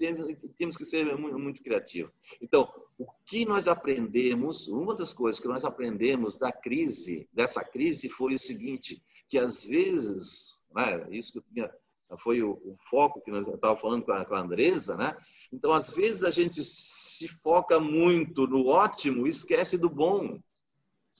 temos 0.58 0.76
que 0.76 0.84
ser 0.84 1.16
muito, 1.16 1.38
muito 1.38 1.62
criativos. 1.62 2.12
Então, 2.40 2.68
o 2.98 3.06
que 3.24 3.44
nós 3.44 3.68
aprendemos, 3.68 4.66
uma 4.66 4.94
das 4.94 5.12
coisas 5.12 5.40
que 5.40 5.46
nós 5.46 5.64
aprendemos 5.64 6.36
da 6.36 6.50
crise, 6.50 7.28
dessa 7.32 7.64
crise, 7.64 8.08
foi 8.08 8.34
o 8.34 8.38
seguinte, 8.38 9.00
que 9.28 9.38
às 9.38 9.64
vezes, 9.64 10.64
né, 10.74 11.06
isso 11.10 11.32
que 11.32 11.38
eu 11.38 11.44
tinha 11.52 11.70
foi 12.18 12.42
o, 12.42 12.52
o, 12.52 12.76
foco 12.90 13.22
que 13.22 13.30
nós 13.30 13.48
estava 13.48 13.74
falando 13.74 14.04
com 14.04 14.12
a, 14.12 14.22
com 14.24 14.34
a 14.34 14.40
Andresa, 14.40 14.96
né? 14.96 15.16
Então, 15.50 15.72
às 15.72 15.88
vezes 15.94 16.24
a 16.24 16.30
gente 16.30 16.62
se 16.62 17.26
foca 17.26 17.80
muito 17.80 18.46
no 18.46 18.66
ótimo 18.66 19.26
e 19.26 19.30
esquece 19.30 19.78
do 19.78 19.88
bom, 19.88 20.38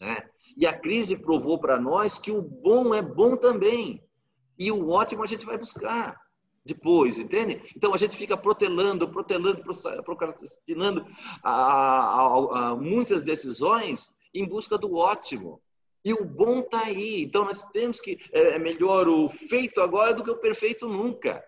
né? 0.01 0.29
E 0.57 0.67
a 0.67 0.77
crise 0.77 1.17
provou 1.17 1.59
para 1.59 1.79
nós 1.79 2.19
que 2.19 2.31
o 2.31 2.41
bom 2.41 2.95
é 2.95 3.03
bom 3.03 3.37
também 3.37 4.03
e 4.59 4.71
o 4.71 4.91
ótimo 4.91 5.23
a 5.23 5.27
gente 5.27 5.47
vai 5.47 5.59
buscar 5.59 6.21
depois, 6.65 7.19
entende? 7.19 7.63
Então 7.77 7.93
a 7.93 7.97
gente 7.97 8.17
fica 8.17 8.37
protelando, 8.37 9.09
protelando, 9.09 9.63
procrastinando 10.05 11.07
a, 11.43 11.53
a, 11.53 12.71
a, 12.71 12.77
muitas 12.77 13.25
decisões 13.25 14.15
em 14.33 14.47
busca 14.47 14.79
do 14.79 14.95
ótimo. 14.95 15.61
E 16.05 16.13
o 16.13 16.25
bom 16.25 16.61
está 16.61 16.85
aí. 16.85 17.23
Então, 17.23 17.45
nós 17.45 17.63
temos 17.71 18.01
que. 18.01 18.19
É, 18.33 18.55
é 18.55 18.59
melhor 18.59 19.09
o 19.09 19.29
feito 19.29 19.81
agora 19.81 20.13
do 20.13 20.25
que 20.25 20.31
o 20.31 20.39
perfeito 20.39 20.89
nunca. 20.89 21.45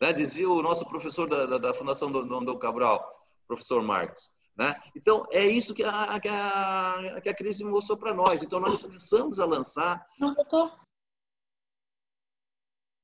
Né? 0.00 0.12
Dizia 0.12 0.48
o 0.48 0.62
nosso 0.62 0.86
professor 0.86 1.28
da, 1.28 1.44
da, 1.44 1.58
da 1.58 1.74
Fundação 1.74 2.10
Dom 2.10 2.58
Cabral, 2.58 3.06
professor 3.46 3.82
Marcos. 3.82 4.30
Né? 4.56 4.80
Então, 4.94 5.24
é 5.30 5.46
isso 5.46 5.74
que 5.74 5.82
a, 5.82 6.20
que 6.20 6.28
a, 6.28 7.20
que 7.22 7.28
a 7.28 7.34
crise 7.34 7.64
mostrou 7.64 7.96
para 7.96 8.14
nós. 8.14 8.42
Então, 8.42 8.60
nós 8.60 8.82
começamos 8.82 9.40
a 9.40 9.46
lançar. 9.46 10.06
Não, 10.18 10.34
doutor. 10.34 10.72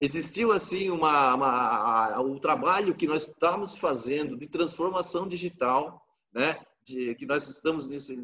Existiu, 0.00 0.52
assim, 0.52 0.90
uma, 0.90 1.34
uma, 1.34 2.20
o 2.20 2.38
trabalho 2.38 2.94
que 2.94 3.06
nós 3.06 3.26
estamos 3.26 3.74
fazendo 3.76 4.36
de 4.36 4.46
transformação 4.46 5.26
digital, 5.26 6.06
né? 6.32 6.64
De, 6.84 7.14
que 7.16 7.26
nós 7.26 7.48
estamos 7.48 7.88
nesse, 7.88 8.16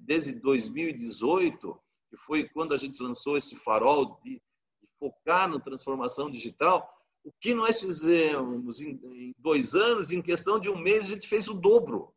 desde 0.00 0.34
2018, 0.34 1.80
que 2.10 2.16
foi 2.16 2.48
quando 2.48 2.74
a 2.74 2.76
gente 2.76 3.02
lançou 3.02 3.36
esse 3.36 3.54
farol 3.56 4.20
de, 4.24 4.32
de 4.32 4.88
focar 4.98 5.48
na 5.48 5.60
transformação 5.60 6.30
digital, 6.30 6.90
o 7.24 7.32
que 7.40 7.54
nós 7.54 7.80
fizemos 7.80 8.80
em, 8.80 9.00
em, 9.04 9.34
dois 9.38 9.74
anos, 9.74 10.10
em 10.10 10.20
questão 10.20 10.58
de 10.58 10.68
um 10.68 10.76
mês, 10.76 11.06
a 11.06 11.14
gente 11.14 11.28
fez 11.28 11.48
o 11.48 11.54
dobro. 11.54 12.12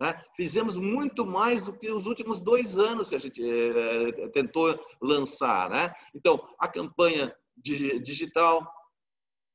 Né? 0.00 0.22
Fizemos 0.36 0.76
muito 0.76 1.26
mais 1.26 1.62
do 1.62 1.72
que 1.72 1.90
os 1.90 2.06
últimos 2.06 2.40
dois 2.40 2.78
anos 2.78 3.10
que 3.10 3.16
a 3.16 3.18
gente 3.18 3.42
é, 3.42 4.28
tentou 4.28 4.78
lançar. 5.00 5.68
Né? 5.70 5.92
Então, 6.14 6.40
a 6.58 6.68
campanha 6.68 7.34
digital, 7.56 8.66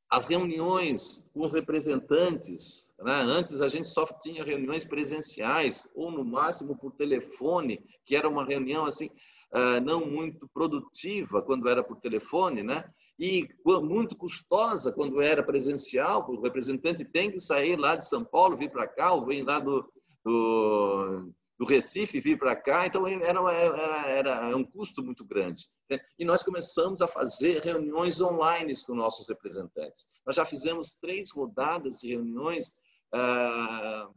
as 0.10 0.25
reuniões 0.25 1.27
com 1.34 1.45
os 1.45 1.53
representantes. 1.53 2.93
Né? 2.99 3.13
Antes 3.13 3.62
a 3.62 3.67
gente 3.67 3.88
só 3.88 4.06
tinha 4.21 4.43
reuniões 4.43 4.86
presenciais 4.86 5.88
ou 5.95 6.12
no 6.12 6.23
máximo 6.23 6.77
por 6.77 6.91
telefone, 6.91 7.84
que 8.06 8.15
era 8.15 8.27
uma 8.27 8.45
reunião 8.45 8.86
assim 8.86 9.10
uh, 9.53 9.79
não 9.84 10.06
muito 10.06 10.47
produtiva 10.53 11.41
quando 11.41 11.69
era 11.69 11.84
por 11.84 11.97
telefone, 11.97 12.63
né? 12.63 12.84
E 13.17 13.47
muito 13.65 14.15
custosa 14.15 14.91
quando 14.91 15.21
era 15.21 15.43
presencial, 15.43 16.25
o 16.27 16.41
representante 16.41 17.06
tem 17.06 17.32
que 17.32 17.39
sair 17.39 17.77
lá 17.77 17.95
de 17.95 18.08
São 18.08 18.25
Paulo, 18.25 18.58
vir 18.58 18.71
para 18.71 18.88
cá, 18.88 19.13
ou 19.13 19.23
vem 19.23 19.43
lá 19.43 19.60
do, 19.60 19.88
do, 20.23 21.33
do 21.57 21.65
Recife, 21.65 22.19
vir 22.19 22.38
para 22.38 22.55
cá, 22.55 22.86
então 22.86 23.07
era, 23.07 23.51
era, 23.51 24.31
era 24.47 24.57
um 24.57 24.63
custo 24.63 25.03
muito 25.03 25.23
grande. 25.25 25.67
Né? 25.89 25.99
E 26.17 26.25
nós 26.25 26.43
começamos 26.43 27.01
a 27.01 27.07
fazer 27.07 27.62
reuniões 27.62 28.19
online 28.21 28.73
com 28.86 28.95
nossos 28.95 29.27
representantes. 29.27 30.07
Nós 30.25 30.36
já 30.36 30.45
fizemos 30.45 30.97
três 30.99 31.31
rodadas 31.31 31.99
de 31.99 32.09
reuniões 32.09 32.71
ah, 33.13 34.09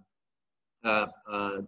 ah, 0.82 1.12
ah, 1.26 1.62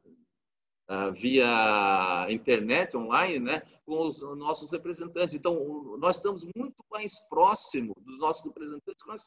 ah, 0.89 1.11
via 1.11 2.27
internet, 2.31 2.97
online, 2.97 3.39
né, 3.39 3.63
com 3.85 4.07
os 4.07 4.21
nossos 4.39 4.73
representantes. 4.73 5.35
Então, 5.35 5.97
nós 5.99 6.17
estamos 6.17 6.45
muito 6.57 6.83
mais 6.91 7.21
próximo 7.29 7.95
dos 8.01 8.19
nossos 8.19 8.45
representantes 8.47 9.03
que 9.03 9.09
nós 9.09 9.27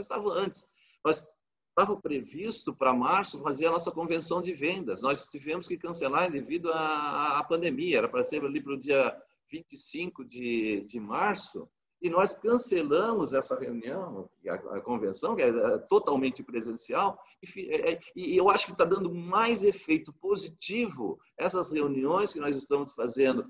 estávamos 0.00 0.36
antes. 0.36 0.66
Nós 1.04 1.28
estava 1.78 1.94
previsto 1.94 2.74
para 2.74 2.94
março 2.94 3.42
fazer 3.42 3.66
a 3.66 3.72
nossa 3.72 3.90
convenção 3.90 4.40
de 4.40 4.54
vendas. 4.54 5.02
Nós 5.02 5.26
tivemos 5.26 5.68
que 5.68 5.76
cancelar 5.76 6.30
devido 6.30 6.72
à, 6.72 7.38
à 7.38 7.44
pandemia. 7.44 7.98
Era 7.98 8.08
para 8.08 8.22
ser 8.22 8.42
ali 8.42 8.62
para 8.62 8.72
o 8.72 8.78
dia 8.78 9.14
25 9.50 10.24
de, 10.24 10.80
de 10.86 10.98
março, 10.98 11.68
e 12.00 12.08
nós 12.08 12.34
cancelamos 12.34 13.32
essa 13.32 13.58
reunião, 13.58 14.28
a, 14.48 14.54
a 14.54 14.80
convenção, 14.80 15.36
que 15.36 15.42
é 15.42 15.78
totalmente 15.88 16.42
presencial, 16.42 17.18
e, 17.42 17.68
é, 17.70 17.92
é, 17.92 18.00
e 18.14 18.36
eu 18.36 18.50
acho 18.50 18.66
que 18.66 18.72
está 18.72 18.84
dando 18.84 19.14
mais 19.14 19.62
efeito 19.62 20.12
positivo 20.14 21.18
essas 21.38 21.70
reuniões 21.70 22.32
que 22.32 22.40
nós 22.40 22.56
estamos 22.56 22.94
fazendo 22.94 23.46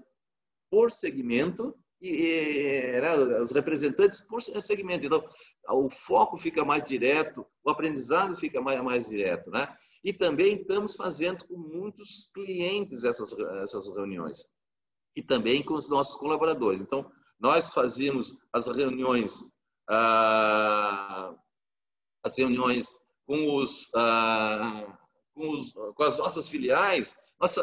por 0.71 0.91
segmento, 0.91 1.77
e, 2.01 3.01
né, 3.01 3.17
os 3.41 3.53
representantes 3.53 4.21
por 4.21 4.43
segmento. 4.43 5.07
Então, 5.07 5.25
o 5.69 5.89
foco 5.89 6.37
fica 6.37 6.65
mais 6.65 6.85
direto, 6.85 7.47
o 7.65 7.71
aprendizado 7.71 8.37
fica 8.37 8.61
mais, 8.61 8.83
mais 8.83 9.09
direto, 9.09 9.51
né? 9.51 9.77
E 10.05 10.13
também 10.13 10.57
estamos 10.57 10.95
fazendo 10.95 11.45
com 11.47 11.57
muitos 11.57 12.31
clientes 12.33 13.05
essas, 13.05 13.37
essas 13.63 13.89
reuniões. 13.95 14.45
E 15.15 15.23
também 15.23 15.63
com 15.63 15.75
os 15.75 15.89
nossos 15.89 16.17
colaboradores. 16.17 16.81
Então, 16.81 17.11
nós 17.41 17.73
fazíamos 17.73 18.39
as 18.53 18.67
reuniões, 18.67 19.53
ah, 19.89 21.35
as 22.23 22.37
reuniões 22.37 22.95
com, 23.27 23.57
os, 23.57 23.93
ah, 23.95 24.99
com, 25.35 25.51
os, 25.51 25.73
com 25.73 26.03
as 26.03 26.19
nossas 26.19 26.49
filiais, 26.49 27.15
nós 27.39 27.55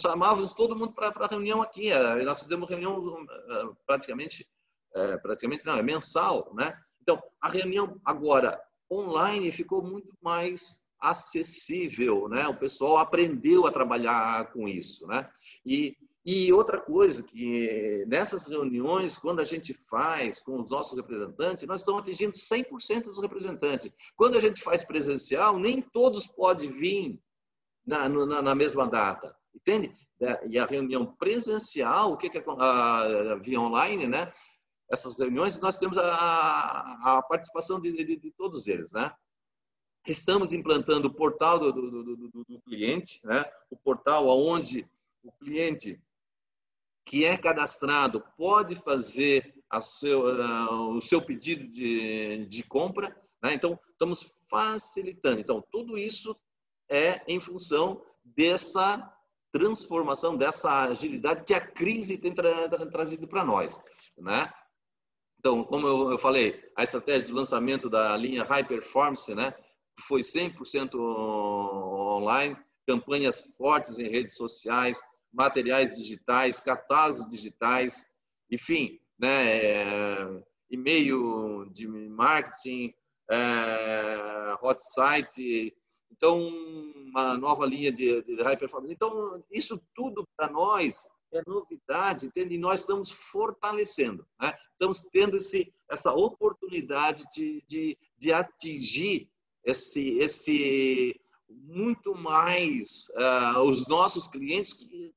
chamávamos 0.00 0.52
todo 0.54 0.76
mundo 0.76 0.92
para 0.92 1.08
a 1.08 1.28
reunião 1.28 1.62
aqui. 1.62 1.92
Eh, 1.92 2.24
nós 2.24 2.40
fizemos 2.42 2.68
reunião 2.68 3.24
eh, 3.48 3.68
praticamente, 3.86 4.46
eh, 4.94 5.16
praticamente 5.18 5.64
não, 5.64 5.76
é 5.76 5.82
mensal, 5.82 6.52
né? 6.54 6.76
Então, 7.10 7.22
a 7.40 7.48
reunião 7.48 8.00
agora 8.04 8.60
online 8.88 9.50
ficou 9.50 9.82
muito 9.82 10.14
mais 10.22 10.88
acessível, 11.00 12.28
né? 12.28 12.46
O 12.46 12.56
pessoal 12.56 12.98
aprendeu 12.98 13.66
a 13.66 13.72
trabalhar 13.72 14.52
com 14.52 14.68
isso, 14.68 15.06
né? 15.08 15.28
E 15.66 15.96
e 16.24 16.52
outra 16.52 16.78
coisa, 16.78 17.22
que 17.22 18.04
nessas 18.06 18.46
reuniões, 18.46 19.16
quando 19.16 19.40
a 19.40 19.44
gente 19.44 19.72
faz 19.88 20.38
com 20.38 20.60
os 20.60 20.70
nossos 20.70 20.94
representantes, 20.94 21.66
nós 21.66 21.80
estamos 21.80 22.02
atingindo 22.02 22.34
100% 22.34 23.04
dos 23.04 23.22
representantes. 23.22 23.90
Quando 24.14 24.36
a 24.36 24.40
gente 24.40 24.62
faz 24.62 24.84
presencial, 24.84 25.58
nem 25.58 25.80
todos 25.80 26.26
podem 26.26 26.70
vir 26.70 27.18
na, 27.86 28.06
na, 28.06 28.42
na 28.42 28.54
mesma 28.54 28.86
data, 28.86 29.34
entende? 29.54 29.96
E 30.50 30.58
a 30.58 30.66
reunião 30.66 31.06
presencial, 31.06 32.12
o 32.12 32.16
que 32.18 32.26
é 32.36 32.44
a, 32.46 33.32
a, 33.32 33.34
via 33.36 33.58
online, 33.58 34.06
né? 34.06 34.30
Essas 34.90 35.16
reuniões, 35.16 35.58
nós 35.60 35.78
temos 35.78 35.96
a, 35.96 37.18
a 37.18 37.22
participação 37.22 37.80
de, 37.80 37.92
de, 37.92 38.16
de, 38.16 38.30
todos 38.32 38.66
eles, 38.66 38.92
né? 38.92 39.12
Estamos 40.06 40.52
implantando 40.52 41.08
o 41.08 41.14
portal 41.14 41.58
do, 41.58 41.72
do, 41.72 42.16
do, 42.16 42.44
do 42.48 42.60
cliente, 42.62 43.20
né? 43.24 43.44
O 43.70 43.76
portal 43.76 44.26
onde 44.28 44.88
o 45.22 45.30
cliente 45.32 46.00
que 47.04 47.24
é 47.24 47.36
cadastrado 47.36 48.24
pode 48.36 48.76
fazer 48.76 49.54
seu, 49.80 50.26
uh, 50.26 50.96
o 50.96 51.00
seu 51.00 51.20
pedido 51.20 51.66
de, 51.68 52.46
de 52.46 52.62
compra. 52.64 53.08
Né? 53.42 53.54
Então, 53.54 53.78
estamos 53.90 54.36
facilitando. 54.48 55.40
Então, 55.40 55.64
tudo 55.70 55.96
isso 55.96 56.36
é 56.88 57.22
em 57.26 57.38
função 57.38 58.04
dessa 58.24 59.12
transformação, 59.52 60.36
dessa 60.36 60.84
agilidade 60.84 61.44
que 61.44 61.54
a 61.54 61.60
crise 61.60 62.18
tem 62.18 62.32
tra 62.32 62.68
trazido 62.86 63.26
para 63.26 63.44
nós. 63.44 63.80
Né? 64.16 64.52
Então, 65.40 65.64
como 65.64 65.86
eu, 65.86 66.18
falei, 66.18 66.62
a 66.76 66.82
estratégia 66.82 67.26
de 67.26 67.32
lançamento 67.32 67.88
da 67.88 68.14
linha 68.14 68.44
High 68.44 68.64
Performance 68.64 69.34
né, 69.34 69.54
foi 70.06 70.20
100% 70.20 70.94
online, 70.94 72.58
campanhas 72.86 73.40
fortes 73.56 73.98
em 73.98 74.06
redes 74.06 74.34
sociais, 74.34 75.00
materiais 75.32 75.96
digitais, 75.96 76.60
catálogos 76.60 77.26
digitais, 77.26 78.04
enfim, 78.50 79.00
né, 79.18 79.56
é, 79.56 80.42
e-mail 80.70 81.64
de 81.72 81.88
marketing, 81.88 82.92
é, 83.30 84.58
hot 84.60 84.78
site, 84.92 85.74
então 86.12 86.48
uma 86.48 87.38
nova 87.38 87.64
linha 87.64 87.90
de, 87.90 88.22
de 88.24 88.42
high 88.42 88.58
performance. 88.58 88.92
Então, 88.92 89.42
isso 89.50 89.80
tudo 89.94 90.22
para 90.36 90.52
nós 90.52 91.08
é 91.32 91.42
novidade, 91.46 92.26
entende? 92.26 92.54
E 92.54 92.58
nós 92.58 92.80
estamos 92.80 93.10
fortalecendo, 93.10 94.26
né? 94.40 94.54
estamos 94.72 95.00
tendo 95.12 95.36
esse, 95.36 95.72
essa 95.88 96.12
oportunidade 96.12 97.24
de, 97.34 97.62
de, 97.68 97.98
de 98.18 98.32
atingir 98.32 99.28
esse, 99.64 100.18
esse 100.18 101.14
muito 101.48 102.14
mais 102.14 103.08
uh, 103.16 103.60
os 103.60 103.86
nossos 103.86 104.26
clientes 104.26 104.72
que, 104.72 105.12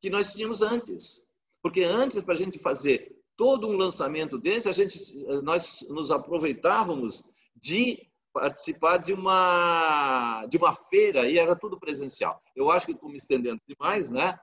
que 0.00 0.10
nós 0.10 0.32
tínhamos 0.32 0.62
antes. 0.62 1.26
Porque 1.62 1.82
antes, 1.82 2.22
para 2.22 2.34
a 2.34 2.36
gente 2.36 2.58
fazer 2.58 3.16
todo 3.36 3.68
um 3.68 3.76
lançamento 3.76 4.38
desse, 4.38 4.68
a 4.68 4.72
gente, 4.72 4.98
nós 5.42 5.84
nos 5.88 6.10
aproveitávamos 6.10 7.24
de 7.54 8.06
participar 8.32 8.98
de 8.98 9.14
uma 9.14 10.46
de 10.46 10.58
uma 10.58 10.74
feira 10.74 11.28
e 11.28 11.38
era 11.38 11.56
tudo 11.56 11.78
presencial. 11.78 12.42
Eu 12.54 12.70
acho 12.70 12.84
que 12.84 12.92
estou 12.92 13.08
me 13.08 13.16
estendendo 13.16 13.60
demais, 13.66 14.10
né? 14.10 14.38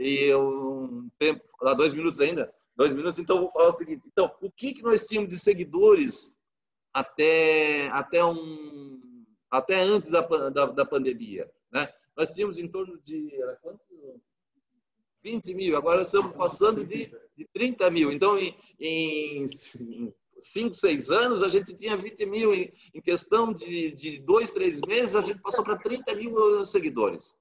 E 0.00 0.24
eu 0.24 0.88
um 0.90 1.10
tempo, 1.18 1.44
há 1.62 1.74
dois 1.74 1.92
minutos 1.92 2.20
ainda, 2.20 2.52
dois 2.74 2.94
minutos. 2.94 3.18
Então 3.18 3.40
vou 3.40 3.50
falar 3.50 3.68
o 3.68 3.72
seguinte. 3.72 4.02
Então, 4.06 4.34
o 4.40 4.50
que 4.50 4.72
que 4.72 4.82
nós 4.82 5.06
tínhamos 5.06 5.28
de 5.28 5.38
seguidores 5.38 6.38
até 6.92 7.88
até 7.90 8.24
um 8.24 8.98
até 9.50 9.80
antes 9.80 10.10
da, 10.10 10.22
da, 10.22 10.66
da 10.66 10.84
pandemia, 10.86 11.50
né? 11.70 11.92
Nós 12.16 12.32
tínhamos 12.32 12.58
em 12.58 12.66
torno 12.66 12.98
de 13.02 13.30
quanto? 13.62 13.80
20 15.22 15.54
mil. 15.54 15.76
Agora 15.76 16.00
estamos 16.00 16.34
passando 16.34 16.84
de, 16.84 17.12
de 17.36 17.46
30 17.52 17.90
mil. 17.90 18.10
Então, 18.10 18.38
em, 18.38 18.56
em 18.78 19.44
cinco, 20.40 20.74
seis 20.74 21.10
anos, 21.10 21.42
a 21.42 21.48
gente 21.48 21.74
tinha 21.74 21.96
20 21.96 22.26
mil. 22.26 22.54
Em, 22.54 22.72
em 22.94 23.00
questão 23.00 23.52
de, 23.52 23.90
de 23.92 24.18
dois, 24.20 24.50
três 24.50 24.80
meses, 24.80 25.14
a 25.14 25.20
gente 25.20 25.40
passou 25.40 25.62
para 25.62 25.76
30 25.76 26.14
mil 26.14 26.64
seguidores. 26.64 27.38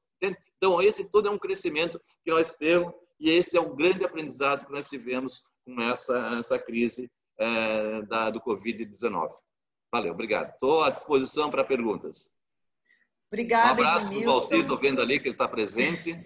Então, 0.60 0.82
esse 0.82 1.10
todo 1.10 1.30
é 1.30 1.32
um 1.32 1.39
crescimento 1.39 2.00
que 2.22 2.30
nós 2.30 2.54
temos 2.54 2.93
e 3.17 3.30
esse 3.32 3.58
é 3.58 3.62
o 3.62 3.74
grande 3.74 4.04
aprendizado 4.04 4.65
que 4.65 4.72
nós 4.72 4.89
tivemos 4.89 5.43
com 5.65 5.82
essa, 5.82 6.38
essa 6.38 6.60
crise 6.60 7.10
é, 7.39 8.02
da, 8.04 8.30
do 8.30 8.41
Covid-19. 8.41 9.30
Valeu, 9.91 10.13
obrigado. 10.13 10.52
Estou 10.52 10.84
à 10.84 10.89
disposição 10.89 11.50
para 11.50 11.63
perguntas. 11.63 12.30
Obrigada, 13.32 13.69
Um 13.69 13.72
abraço 13.72 14.10
para 14.10 14.17
o 14.17 14.24
Valcir, 14.24 14.60
estou 14.60 14.78
vendo 14.78 15.02
ali 15.02 15.19
que 15.19 15.28
ele 15.28 15.36
está 15.36 15.48
presente. 15.48 16.19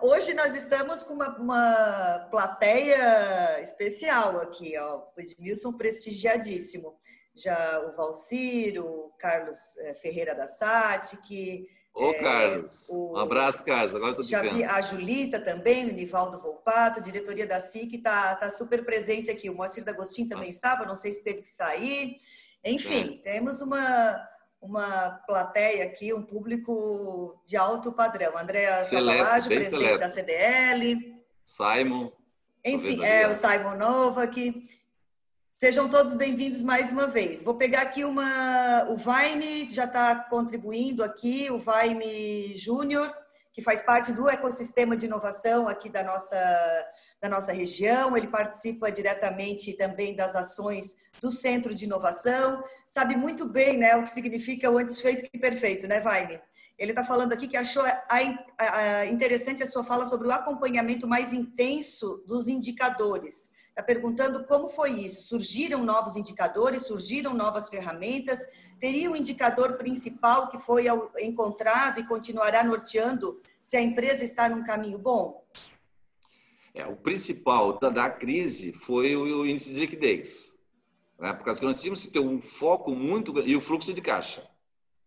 Hoje 0.00 0.32
nós 0.32 0.56
estamos 0.56 1.02
com 1.02 1.12
uma, 1.12 1.36
uma 1.36 2.28
plateia 2.30 3.60
especial 3.60 4.40
aqui, 4.40 4.76
ó. 4.78 5.02
O 5.16 5.20
Edmilson 5.20 5.72
prestigiadíssimo. 5.74 6.98
Já 7.34 7.80
o 7.80 7.94
Valcir, 7.94 8.82
o 8.82 9.12
Carlos 9.18 9.76
eh, 9.78 9.94
Ferreira 9.96 10.34
da 10.34 10.46
Satic. 10.46 11.68
Ô, 11.96 12.10
é, 12.10 12.18
Carlos. 12.20 12.88
O, 12.90 13.14
um 13.14 13.16
abraço, 13.16 13.64
Carlos. 13.64 13.94
Agora 13.94 14.10
estou 14.10 14.24
Já 14.26 14.42
vi 14.42 14.62
a 14.62 14.82
Julita 14.82 15.40
também, 15.40 15.88
o 15.88 15.94
Nivaldo 15.94 16.38
Volpato, 16.38 17.00
diretoria 17.00 17.46
da 17.46 17.58
SIC, 17.58 17.96
está 17.96 18.36
tá 18.36 18.50
super 18.50 18.84
presente 18.84 19.30
aqui. 19.30 19.48
O 19.48 19.54
Moacir 19.54 19.82
D'Agostinho 19.82 20.28
também 20.28 20.48
ah. 20.48 20.50
estava, 20.50 20.84
não 20.84 20.94
sei 20.94 21.12
se 21.12 21.24
teve 21.24 21.40
que 21.40 21.48
sair. 21.48 22.20
Enfim, 22.62 23.22
é. 23.24 23.32
temos 23.32 23.62
uma 23.62 24.28
uma 24.60 25.10
plateia 25.26 25.84
aqui, 25.84 26.12
um 26.12 26.22
público 26.22 27.40
de 27.46 27.56
alto 27.56 27.92
padrão. 27.92 28.36
Andréa 28.36 28.84
Savalage, 28.84 29.48
presidente 29.48 29.98
da 29.98 30.10
CDL. 30.10 31.22
Simon. 31.44 32.10
Enfim, 32.64 33.04
é 33.04 33.28
o 33.28 33.34
Simon 33.34 33.76
Novak. 33.76 34.66
Sejam 35.58 35.88
todos 35.88 36.12
bem-vindos 36.12 36.60
mais 36.60 36.92
uma 36.92 37.06
vez. 37.06 37.42
Vou 37.42 37.54
pegar 37.54 37.80
aqui 37.80 38.04
uma. 38.04 38.86
O 38.90 38.96
Vaime 38.98 39.66
já 39.72 39.86
está 39.86 40.14
contribuindo 40.14 41.02
aqui, 41.02 41.50
o 41.50 41.58
Vaime 41.58 42.54
Júnior, 42.58 43.10
que 43.54 43.62
faz 43.62 43.80
parte 43.80 44.12
do 44.12 44.28
ecossistema 44.28 44.94
de 44.94 45.06
inovação 45.06 45.66
aqui 45.66 45.88
da 45.88 46.04
nossa, 46.04 46.36
da 47.22 47.30
nossa 47.30 47.54
região. 47.54 48.14
Ele 48.14 48.26
participa 48.26 48.92
diretamente 48.92 49.72
também 49.72 50.14
das 50.14 50.36
ações 50.36 50.94
do 51.22 51.32
Centro 51.32 51.74
de 51.74 51.86
Inovação, 51.86 52.62
sabe 52.86 53.16
muito 53.16 53.48
bem 53.48 53.78
né, 53.78 53.96
o 53.96 54.04
que 54.04 54.10
significa 54.10 54.70
o 54.70 54.76
antes 54.76 55.00
feito 55.00 55.24
que 55.24 55.38
perfeito, 55.38 55.88
né, 55.88 56.00
Vaine? 56.00 56.38
Ele 56.78 56.92
está 56.92 57.02
falando 57.02 57.32
aqui 57.32 57.48
que 57.48 57.56
achou 57.56 57.82
interessante 59.10 59.62
a 59.62 59.66
sua 59.66 59.82
fala 59.82 60.04
sobre 60.04 60.28
o 60.28 60.32
acompanhamento 60.32 61.08
mais 61.08 61.32
intenso 61.32 62.22
dos 62.26 62.46
indicadores. 62.46 63.55
Está 63.76 63.82
perguntando 63.82 64.44
como 64.46 64.70
foi 64.70 64.92
isso. 64.92 65.20
Surgiram 65.28 65.84
novos 65.84 66.16
indicadores, 66.16 66.86
surgiram 66.86 67.34
novas 67.34 67.68
ferramentas. 67.68 68.40
Teria 68.80 69.10
um 69.10 69.14
indicador 69.14 69.76
principal 69.76 70.48
que 70.48 70.58
foi 70.58 70.86
encontrado 71.20 72.00
e 72.00 72.06
continuará 72.06 72.64
norteando 72.64 73.38
se 73.62 73.76
a 73.76 73.82
empresa 73.82 74.24
está 74.24 74.48
num 74.48 74.64
caminho 74.64 74.98
bom? 74.98 75.44
É, 76.72 76.86
o 76.86 76.96
principal 76.96 77.78
da, 77.78 77.90
da 77.90 78.08
crise 78.08 78.72
foi 78.72 79.14
o 79.14 79.44
índice 79.44 79.74
de 79.74 79.80
liquidez 79.80 80.56
né? 81.18 81.34
por 81.34 81.44
causa 81.44 81.60
que 81.60 81.66
nós 81.66 81.78
tínhamos 81.78 82.04
que 82.04 82.12
ter 82.12 82.20
um 82.20 82.40
foco 82.40 82.92
muito 82.92 83.38
e 83.46 83.54
o 83.54 83.60
fluxo 83.60 83.92
de 83.92 84.00
caixa. 84.00 84.48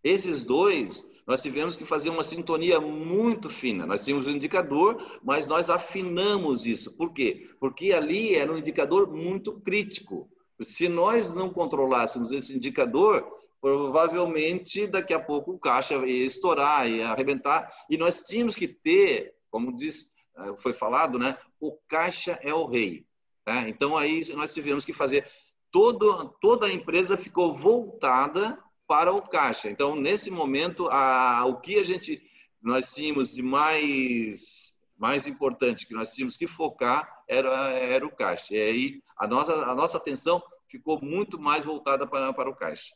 Esses 0.04 0.42
dois, 0.42 1.06
nós 1.30 1.44
tivemos 1.44 1.78
que 1.78 1.86
fazer 1.86 2.10
uma 2.10 2.24
sintonia 2.24 2.82
muito 2.82 3.52
fina. 3.52 3.86
Nós 3.86 4.04
tínhamos 4.04 4.28
um 4.28 4.32
indicador, 4.32 5.20
mas 5.24 5.46
nós 5.46 5.70
afinamos 5.70 6.66
isso. 6.66 6.98
Por 6.98 7.14
quê? 7.14 7.48
Porque 7.60 7.94
ali 7.94 8.34
era 8.34 8.52
um 8.52 8.58
indicador 8.58 9.08
muito 9.08 9.62
crítico. 9.62 10.28
Se 10.60 10.90
nós 10.90 11.32
não 11.32 11.54
controlássemos 11.54 12.32
esse 12.32 12.56
indicador, 12.56 13.32
provavelmente 13.62 14.88
daqui 14.88 15.14
a 15.14 15.20
pouco 15.20 15.52
o 15.52 15.60
caixa 15.60 15.98
ia 15.98 16.26
estourar, 16.26 16.90
ia 16.90 17.10
arrebentar. 17.10 17.72
E 17.88 17.96
nós 17.96 18.24
tínhamos 18.24 18.56
que 18.56 18.68
ter, 18.68 19.36
como 19.52 19.76
diz, 19.76 20.12
eh, 20.36 20.56
foi 20.58 20.74
falado, 20.74 21.20
né? 21.20 21.38
O 21.60 21.78
caixa 21.88 22.40
é 22.42 22.56
o 22.56 22.66
rei. 22.66 23.06
Né? 23.46 23.70
Então 23.70 23.96
aí 23.96 24.26
nós 24.34 24.52
tivemos 24.52 24.84
que 24.84 24.94
fazer 24.94 25.30
todo, 25.72 26.36
toda 26.42 26.66
a 26.66 26.74
empresa 26.74 27.16
ficou 27.16 27.54
voltada 27.54 28.58
para 28.90 29.14
o 29.14 29.22
caixa. 29.22 29.70
Então, 29.70 29.96
nesse 29.96 30.32
momento, 30.32 30.88
a, 30.90 31.46
o 31.46 31.62
que 31.62 31.78
a 31.78 31.84
gente 31.84 32.20
nós 32.60 32.90
tínhamos 32.92 33.30
de 33.30 33.44
mais 33.44 34.74
mais 34.98 35.28
importante 35.28 35.88
que 35.88 35.94
nós 35.94 36.12
tínhamos 36.12 36.36
que 36.36 36.48
focar 36.48 37.08
era 37.30 37.72
era 37.74 38.06
o 38.06 38.14
caixa. 38.14 38.56
E 38.56 38.62
aí 38.62 39.04
a 39.16 39.28
nossa 39.28 39.54
a 39.54 39.76
nossa 39.76 39.98
atenção 39.98 40.42
ficou 40.68 41.00
muito 41.02 41.40
mais 41.40 41.64
voltada 41.64 42.08
para, 42.08 42.34
para 42.34 42.50
o 42.50 42.56
caixa. 42.56 42.96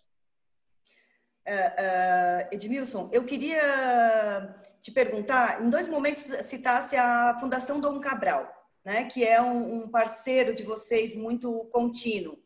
Uh, 1.47 2.56
Edmilson, 2.56 3.10
eu 3.13 3.23
queria 3.25 4.56
te 4.82 4.91
perguntar, 4.91 5.62
em 5.62 5.69
dois 5.69 5.88
momentos 5.88 6.23
citasse 6.23 6.95
a 6.95 7.38
Fundação 7.39 7.79
Dom 7.79 7.99
Cabral, 7.99 8.51
né, 8.84 9.06
que 9.06 9.23
é 9.25 9.41
um, 9.41 9.84
um 9.84 9.89
parceiro 9.89 10.56
de 10.56 10.63
vocês 10.63 11.15
muito 11.15 11.65
contínuo. 11.71 12.38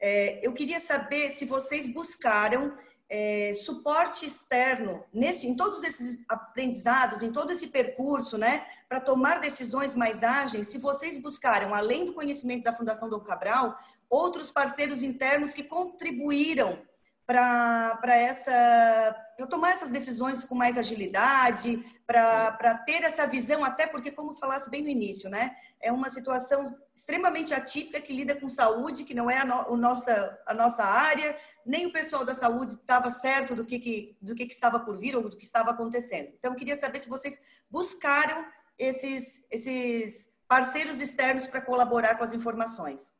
É, 0.00 0.44
eu 0.44 0.52
queria 0.52 0.80
saber 0.80 1.30
se 1.30 1.44
vocês 1.44 1.92
buscaram 1.92 2.76
é, 3.10 3.52
suporte 3.54 4.24
externo 4.24 5.04
nesse, 5.12 5.48
em 5.48 5.56
todos 5.56 5.82
esses 5.82 6.24
aprendizados, 6.28 7.22
em 7.22 7.32
todo 7.32 7.50
esse 7.50 7.66
percurso, 7.66 8.38
né, 8.38 8.64
para 8.88 9.00
tomar 9.00 9.40
decisões 9.40 9.96
mais 9.96 10.22
ágeis, 10.22 10.68
se 10.68 10.78
vocês 10.78 11.20
buscaram, 11.20 11.74
além 11.74 12.06
do 12.06 12.14
conhecimento 12.14 12.62
da 12.62 12.74
Fundação 12.74 13.10
Dom 13.10 13.18
Cabral, 13.20 13.76
outros 14.08 14.52
parceiros 14.52 15.02
internos 15.02 15.52
que 15.52 15.64
contribuíram 15.64 16.78
para 17.26 18.16
essa 18.16 19.16
para 19.36 19.46
tomar 19.46 19.70
essas 19.70 19.90
decisões 19.90 20.44
com 20.44 20.54
mais 20.54 20.76
agilidade, 20.76 21.82
para 22.06 22.74
ter 22.84 23.04
essa 23.04 23.26
visão, 23.26 23.64
até 23.64 23.86
porque, 23.86 24.10
como 24.10 24.34
falasse 24.34 24.68
bem 24.68 24.82
no 24.82 24.88
início, 24.88 25.30
né? 25.30 25.56
É 25.80 25.90
uma 25.90 26.10
situação 26.10 26.76
extremamente 26.94 27.54
atípica 27.54 28.02
que 28.02 28.12
lida 28.12 28.34
com 28.34 28.50
saúde, 28.50 29.04
que 29.04 29.14
não 29.14 29.30
é 29.30 29.38
a, 29.38 29.44
no, 29.46 29.76
nossa, 29.78 30.38
a 30.44 30.52
nossa 30.52 30.84
área, 30.84 31.34
nem 31.64 31.86
o 31.86 31.92
pessoal 31.92 32.24
da 32.24 32.34
saúde 32.34 32.72
estava 32.72 33.10
certo 33.10 33.54
do 33.54 33.64
que, 33.64 33.78
que, 33.78 34.16
do 34.20 34.34
que, 34.34 34.46
que 34.46 34.54
estava 34.54 34.78
por 34.80 34.96
vir 34.96 35.16
ou 35.16 35.28
do 35.28 35.36
que 35.36 35.44
estava 35.44 35.70
acontecendo. 35.70 36.32
Então, 36.38 36.54
queria 36.54 36.76
saber 36.76 36.98
se 37.00 37.08
vocês 37.08 37.40
buscaram 37.70 38.44
esses, 38.78 39.44
esses 39.50 40.30
parceiros 40.48 41.00
externos 41.00 41.46
para 41.46 41.60
colaborar 41.60 42.16
com 42.16 42.24
as 42.24 42.32
informações. 42.32 43.14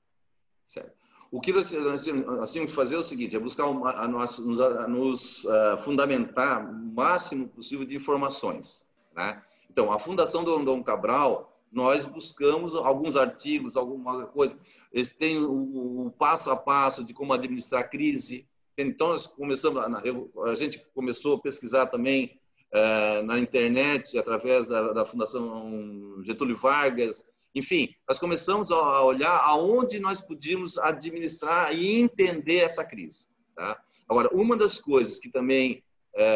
Certo. 0.65 0.99
O 1.31 1.41
que 1.41 1.53
nós, 1.53 1.71
nós, 1.71 2.05
nós 2.07 2.53
temos 2.53 2.71
que 2.71 2.77
fazer 2.77 2.97
é 2.97 2.99
o 2.99 3.03
seguinte, 3.05 3.37
é 3.37 3.39
buscar 3.39 3.67
uma, 3.67 3.93
a 3.93 4.09
nos, 4.09 4.61
a 4.61 4.89
nos 4.89 5.45
uh, 5.45 5.79
fundamentar 5.85 6.69
o 6.69 6.73
máximo 6.73 7.47
possível 7.49 7.87
de 7.87 7.95
informações. 7.95 8.85
Né? 9.15 9.41
Então, 9.71 9.93
a 9.93 9.99
Fundação 9.99 10.43
do 10.43 10.59
Dom 10.65 10.83
Cabral, 10.83 11.50
nós 11.71 12.05
buscamos 12.05 12.75
alguns 12.75 13.17
artigos, 13.17 13.77
alguma 13.77 14.27
coisa. 14.27 14.59
Eles 14.93 15.13
têm 15.13 15.39
o, 15.39 16.07
o 16.07 16.11
passo 16.11 16.51
a 16.51 16.57
passo 16.57 17.05
de 17.05 17.15
como 17.15 17.33
administrar 17.33 17.89
crise. 17.89 18.47
Então, 18.77 19.09
nós 19.09 19.27
começamos, 19.27 19.83
a 19.83 20.55
gente 20.55 20.85
começou 20.95 21.37
a 21.37 21.41
pesquisar 21.41 21.87
também 21.87 22.41
uh, 22.75 23.23
na 23.25 23.39
internet, 23.39 24.19
através 24.19 24.69
da, 24.69 24.93
da 24.93 25.05
Fundação 25.05 26.23
Getúlio 26.23 26.57
Vargas, 26.57 27.25
enfim, 27.55 27.93
nós 28.09 28.19
começamos 28.19 28.71
a 28.71 29.03
olhar 29.03 29.37
aonde 29.45 29.99
nós 29.99 30.21
podíamos 30.21 30.79
administrar 30.79 31.75
e 31.75 32.01
entender 32.01 32.59
essa 32.59 32.85
crise. 32.85 33.29
Tá? 33.57 33.81
Agora, 34.09 34.29
uma 34.33 34.57
das 34.57 34.79
coisas 34.79 35.19
que 35.19 35.29
também 35.29 35.83
é, 36.15 36.27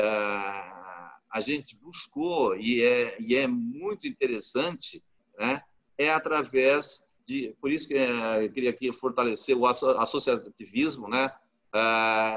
a 1.31 1.41
gente 1.41 1.77
buscou 1.77 2.57
e 2.57 2.83
é, 2.83 3.17
e 3.21 3.37
é 3.37 3.47
muito 3.47 4.09
interessante, 4.09 5.03
né? 5.39 5.63
é 5.97 6.11
através 6.11 7.11
de, 7.27 7.55
por 7.61 7.71
isso 7.71 7.89
que 7.89 7.95
é, 7.95 8.45
eu 8.45 8.53
queria 8.53 8.71
aqui 8.71 8.93
fortalecer 8.93 9.57
o 9.57 9.67
associativismo, 9.67 11.09
né? 11.09 11.31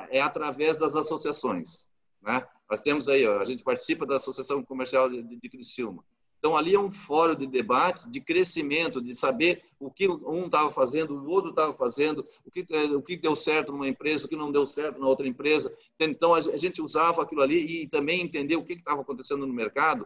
é 0.09 0.21
através 0.21 0.79
das 0.79 0.95
associações. 0.95 1.89
Né? 2.21 2.45
Nós 2.69 2.81
temos 2.81 3.07
aí, 3.07 3.25
a 3.25 3.45
gente 3.45 3.63
participa 3.63 4.05
da 4.05 4.15
Associação 4.15 4.63
Comercial 4.63 5.09
de, 5.09 5.23
de 5.23 5.49
Criciúma. 5.49 6.03
Então, 6.39 6.55
ali 6.55 6.75
é 6.75 6.79
um 6.79 6.91
fórum 6.91 7.35
de 7.35 7.47
debate, 7.47 8.09
de 8.09 8.21
crescimento, 8.21 9.01
de 9.01 9.15
saber 9.15 9.63
o 9.79 9.89
que 9.89 10.07
um 10.07 10.45
estava 10.45 10.71
fazendo, 10.71 11.15
o 11.15 11.29
outro 11.29 11.49
estava 11.49 11.73
fazendo, 11.73 12.23
o 12.45 12.51
que, 12.51 12.65
o 12.93 13.01
que 13.01 13.17
deu 13.17 13.35
certo 13.35 13.71
numa 13.71 13.87
empresa, 13.87 14.25
o 14.25 14.29
que 14.29 14.35
não 14.35 14.51
deu 14.51 14.65
certo 14.65 14.99
na 14.99 15.07
outra 15.07 15.27
empresa. 15.27 15.75
Então, 15.99 16.35
a 16.35 16.41
gente 16.57 16.81
usava 16.81 17.23
aquilo 17.23 17.41
ali 17.41 17.83
e 17.83 17.87
também 17.87 18.21
entender 18.21 18.55
o 18.55 18.63
que 18.63 18.73
estava 18.73 19.01
acontecendo 19.01 19.47
no 19.47 19.53
mercado, 19.53 20.05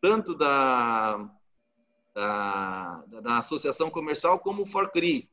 tanto 0.00 0.34
da, 0.34 1.28
da, 2.14 3.04
da 3.22 3.38
Associação 3.38 3.90
Comercial 3.90 4.38
como 4.38 4.62
o 4.62 4.66
Forcri. 4.66 5.28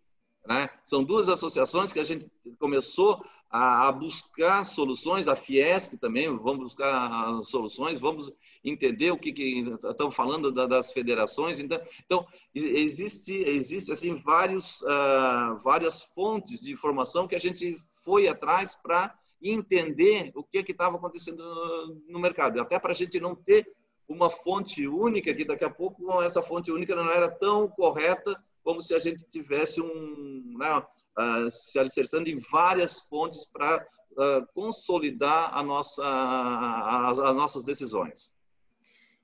Né? 0.45 0.69
São 0.83 1.03
duas 1.03 1.29
associações 1.29 1.93
que 1.93 1.99
a 1.99 2.03
gente 2.03 2.31
começou 2.57 3.23
a, 3.49 3.87
a 3.87 3.91
buscar 3.91 4.63
soluções, 4.63 5.27
a 5.27 5.35
Fiesc 5.35 5.97
também, 5.97 6.27
vamos 6.37 6.63
buscar 6.63 7.41
soluções, 7.43 7.99
vamos 7.99 8.31
entender 8.63 9.11
o 9.11 9.17
que, 9.17 9.31
que 9.33 9.59
estão 9.83 10.09
falando 10.09 10.51
da, 10.51 10.65
das 10.65 10.91
federações. 10.91 11.59
Então, 11.59 11.79
então 12.05 12.25
existe, 12.55 13.33
existe 13.33 13.91
assim 13.91 14.15
vários, 14.15 14.81
uh, 14.81 15.57
várias 15.63 16.01
fontes 16.01 16.61
de 16.61 16.71
informação 16.71 17.27
que 17.27 17.35
a 17.35 17.39
gente 17.39 17.77
foi 18.03 18.27
atrás 18.27 18.75
para 18.75 19.13
entender 19.41 20.31
o 20.35 20.43
que 20.43 20.59
estava 20.59 20.95
acontecendo 20.95 21.43
no 22.07 22.19
mercado, 22.19 22.61
até 22.61 22.79
para 22.79 22.91
a 22.91 22.95
gente 22.95 23.19
não 23.19 23.35
ter 23.35 23.67
uma 24.11 24.29
fonte 24.29 24.87
única, 24.87 25.33
que 25.33 25.45
daqui 25.45 25.63
a 25.63 25.69
pouco 25.69 26.21
essa 26.21 26.41
fonte 26.41 26.71
única 26.71 26.95
não 26.95 27.09
era 27.09 27.29
tão 27.29 27.67
correta 27.67 28.35
como 28.63 28.81
se 28.81 28.93
a 28.93 28.99
gente 28.99 29.23
tivesse 29.31 29.81
um, 29.81 30.55
né, 30.57 30.77
uh, 30.77 31.49
se 31.49 31.79
alicerçando 31.79 32.29
em 32.29 32.39
várias 32.51 32.99
fontes 32.99 33.45
para 33.45 33.85
uh, 34.11 34.45
consolidar 34.53 35.57
a 35.57 35.63
nossa, 35.63 36.03
as, 36.05 37.19
as 37.19 37.35
nossas 37.35 37.65
decisões. 37.65 38.35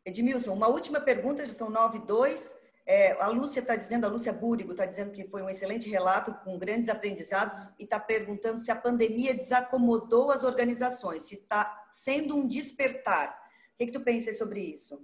Edmilson, 0.05 0.53
uma 0.53 0.67
última 0.67 0.99
pergunta, 1.01 1.45
já 1.45 1.53
são 1.53 1.69
nove 1.69 1.99
e 1.99 2.05
dois. 2.05 2.55
É, 2.85 3.21
a 3.21 3.27
Lúcia 3.27 3.59
está 3.59 3.75
dizendo, 3.75 4.05
a 4.05 4.09
Lúcia 4.09 4.31
Búrigo 4.31 4.71
está 4.71 4.85
dizendo 4.85 5.11
que 5.11 5.27
foi 5.27 5.41
um 5.41 5.49
excelente 5.49 5.89
relato 5.89 6.33
com 6.45 6.57
grandes 6.57 6.87
aprendizados 6.87 7.69
e 7.77 7.83
está 7.83 7.99
perguntando 7.99 8.59
se 8.59 8.71
a 8.71 8.75
pandemia 8.77 9.33
desacomodou 9.33 10.31
as 10.31 10.45
organizações, 10.45 11.23
se 11.23 11.35
está 11.35 11.85
sendo 11.91 12.37
um 12.37 12.47
despertar. 12.47 13.37
O 13.77 13.79
que, 13.79 13.85
que 13.85 13.91
tu 13.91 14.03
pensa 14.03 14.33
sobre 14.33 14.59
isso? 14.59 14.99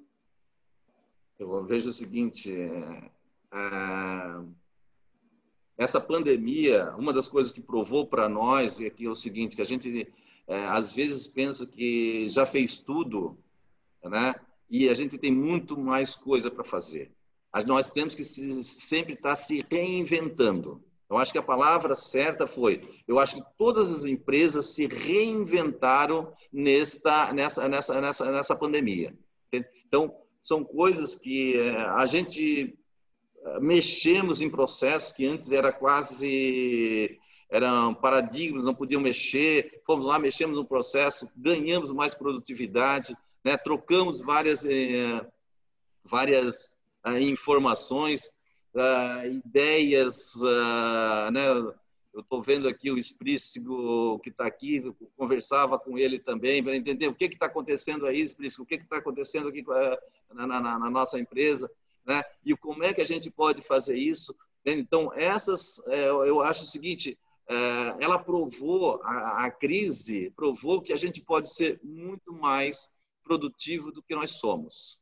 Eu 1.38 1.64
vejo 1.64 1.90
o 1.90 1.94
seguinte, 1.94 2.52
é, 2.52 3.12
é, 3.54 4.44
essa 5.78 6.02
pandemia, 6.02 6.92
uma 6.98 7.14
das 7.14 7.30
coisas 7.30 7.52
que 7.52 7.62
provou 7.62 8.08
para 8.08 8.28
nós 8.28 8.82
é 8.82 8.90
que 8.90 9.06
é 9.06 9.10
o 9.10 9.16
seguinte, 9.16 9.56
que 9.56 9.62
a 9.62 9.66
gente 9.66 10.12
é, 10.48 10.66
às 10.66 10.92
vezes 10.92 11.28
pensa 11.28 11.68
que 11.68 12.28
já 12.28 12.48
fez 12.48 12.80
tudo, 12.80 13.38
né? 14.04 14.34
e 14.68 14.90
a 14.90 14.94
gente 14.96 15.20
tem 15.20 15.32
muito 15.32 15.78
mais 15.78 16.16
coisa 16.16 16.50
para 16.50 16.64
fazer. 16.64 17.12
Nós 17.68 17.92
temos 17.92 18.16
que 18.16 18.26
sempre 18.26 19.14
estar 19.14 19.30
tá 19.30 19.36
se 19.36 19.64
reinventando. 19.70 20.84
Eu 21.14 21.20
acho 21.20 21.32
que 21.32 21.38
a 21.38 21.44
palavra 21.44 21.96
certa 21.96 22.48
foi, 22.48 22.82
eu 23.08 23.20
acho 23.20 23.36
que 23.36 23.44
todas 23.56 23.92
as 23.92 24.04
empresas 24.04 24.74
se 24.74 24.88
reinventaram 24.88 26.34
nesta, 26.52 27.32
nessa, 27.32 27.70
nessa, 27.70 28.02
nessa, 28.02 28.32
nessa 28.32 28.56
pandemia. 28.56 29.16
Então, 29.54 30.12
são 30.42 30.64
coisas 30.64 31.14
que 31.14 31.56
eh, 31.56 31.78
a 31.78 32.04
gente 32.08 32.76
eh, 33.46 33.60
mexemos 33.60 34.42
em 34.42 34.50
processos 34.50 35.12
que 35.12 35.24
antes 35.28 35.52
era 35.52 35.72
quase 35.72 37.20
eram 37.48 37.94
paradigmas, 37.94 38.66
não 38.66 38.74
podiam 38.74 39.00
mexer. 39.00 39.84
Fomos 39.86 40.06
lá, 40.06 40.18
mexemos 40.18 40.58
no 40.58 40.66
processo, 40.66 41.32
ganhamos 41.38 41.92
mais 41.92 42.16
produtividade, 42.16 43.16
né? 43.46 43.56
trocamos 43.56 44.20
várias, 44.20 44.66
eh, 44.66 45.22
várias 46.04 46.76
informações, 47.22 48.32
eh, 48.76 49.30
ideias, 49.30 50.36
né? 51.32 51.48
eu 52.14 52.22
estou 52.22 52.42
vendo 52.42 52.68
aqui 52.68 52.92
o 52.92 52.98
Esprícigo 52.98 54.20
que 54.20 54.30
está 54.30 54.46
aqui, 54.46 54.94
conversava 55.18 55.80
com 55.80 55.98
ele 55.98 56.20
também 56.20 56.64
para 56.64 56.76
entender 56.76 57.08
o 57.08 57.16
que 57.16 57.26
está 57.26 57.48
acontecendo 57.48 58.06
aí, 58.06 58.22
Esprícigo, 58.22 58.64
o 58.64 58.66
que 58.66 58.76
está 58.76 58.98
acontecendo 58.98 59.48
aqui 59.48 59.64
na, 60.32 60.46
na, 60.48 60.80
na, 60.80 60.90
nossa 60.90 61.20
empresa, 61.20 61.70
né? 62.06 62.24
E 62.46 62.56
como 62.56 62.84
é 62.84 62.94
que 62.94 63.02
a 63.02 63.06
gente 63.06 63.32
pode 63.32 63.62
fazer 63.64 63.98
isso? 63.98 64.36
Então, 64.66 65.12
essas, 65.14 65.82
eu 65.88 66.42
acho 66.42 66.64
o 66.64 66.68
seguinte, 66.68 67.18
ela 68.00 68.20
provou, 68.20 69.02
a, 69.04 69.46
a 69.46 69.52
crise 69.52 70.32
provou 70.36 70.82
que 70.82 70.94
a 70.94 70.98
gente 70.98 71.22
pode 71.22 71.52
ser 71.52 71.80
muito 71.84 72.32
mais 72.32 72.94
produtivo 73.24 73.92
do 73.92 74.04
que 74.04 74.16
nós 74.16 74.32
somos. 74.32 75.00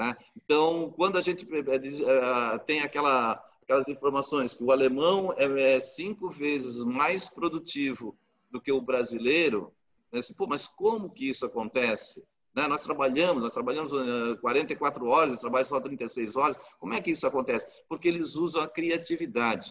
Né? 0.00 0.16
Então, 0.34 0.90
quando 0.96 1.18
a 1.18 1.20
gente 1.20 1.46
eh, 1.54 1.58
eh, 1.58 2.58
tem 2.60 2.80
aquela, 2.80 3.32
aquelas 3.62 3.86
informações 3.86 4.54
que 4.54 4.64
o 4.64 4.72
alemão 4.72 5.34
é, 5.36 5.74
é 5.74 5.78
cinco 5.78 6.30
vezes 6.30 6.82
mais 6.82 7.28
produtivo 7.28 8.16
do 8.50 8.58
que 8.58 8.72
o 8.72 8.80
brasileiro, 8.80 9.70
né? 10.10 10.20
assim, 10.20 10.32
Pô, 10.32 10.46
mas 10.46 10.66
como 10.66 11.10
que 11.10 11.28
isso 11.28 11.44
acontece? 11.44 12.26
Né? 12.54 12.66
Nós 12.66 12.82
trabalhamos, 12.82 13.42
nós 13.42 13.52
trabalhamos 13.52 13.92
44 14.40 15.04
eh, 15.04 15.08
horas, 15.10 15.28
eles 15.32 15.40
trabalham 15.42 15.66
só 15.66 15.78
36 15.78 16.34
horas. 16.34 16.56
Como 16.78 16.94
é 16.94 17.02
que 17.02 17.10
isso 17.10 17.26
acontece? 17.26 17.66
Porque 17.86 18.08
eles 18.08 18.36
usam 18.36 18.62
a 18.62 18.68
criatividade. 18.68 19.70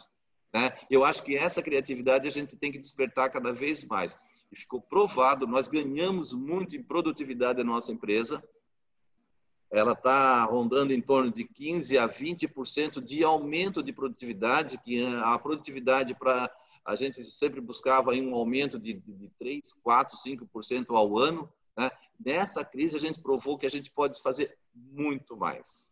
Né? 0.54 0.78
Eu 0.92 1.04
acho 1.04 1.24
que 1.24 1.36
essa 1.36 1.60
criatividade 1.60 2.28
a 2.28 2.32
gente 2.32 2.56
tem 2.56 2.72
que 2.72 2.78
despertar 2.78 3.32
cada 3.32 3.52
vez 3.52 3.84
mais 3.84 4.15
e 4.52 4.56
ficou 4.56 4.80
provado, 4.80 5.48
nós 5.48 5.68
ganhamos 5.68 6.34
muito 6.34 6.76
em 6.76 6.84
produtividade 6.84 7.58
da 7.58 7.63
nossa 7.63 7.92
empresa. 7.92 8.44
Ela 9.71 9.93
está 9.93 10.43
rondando 10.45 10.93
em 10.93 11.01
torno 11.01 11.32
de 11.32 11.43
15 11.43 11.97
a 11.97 12.08
20% 12.08 13.01
de 13.01 13.23
aumento 13.23 13.84
de 13.84 13.93
produtividade, 13.93 14.79
que 14.79 15.03
a 15.23 15.38
produtividade 15.38 16.15
para 16.15 16.51
a 16.86 16.95
gente 16.95 17.23
sempre 17.23 17.62
buscava 17.62 18.12
um 18.12 18.34
aumento 18.34 18.79
de, 18.79 18.93
de 18.93 19.29
3, 19.38 19.73
4, 19.84 20.17
5% 20.17 20.86
ao 20.89 21.19
ano. 21.19 21.51
Né? 21.77 21.91
Nessa 22.19 22.65
crise, 22.65 22.95
a 22.95 22.99
gente 22.99 23.21
provou 23.21 23.60
que 23.60 23.65
a 23.65 23.69
gente 23.69 23.91
pode 23.91 24.19
fazer 24.21 24.58
muito 24.73 25.38
mais. 25.38 25.91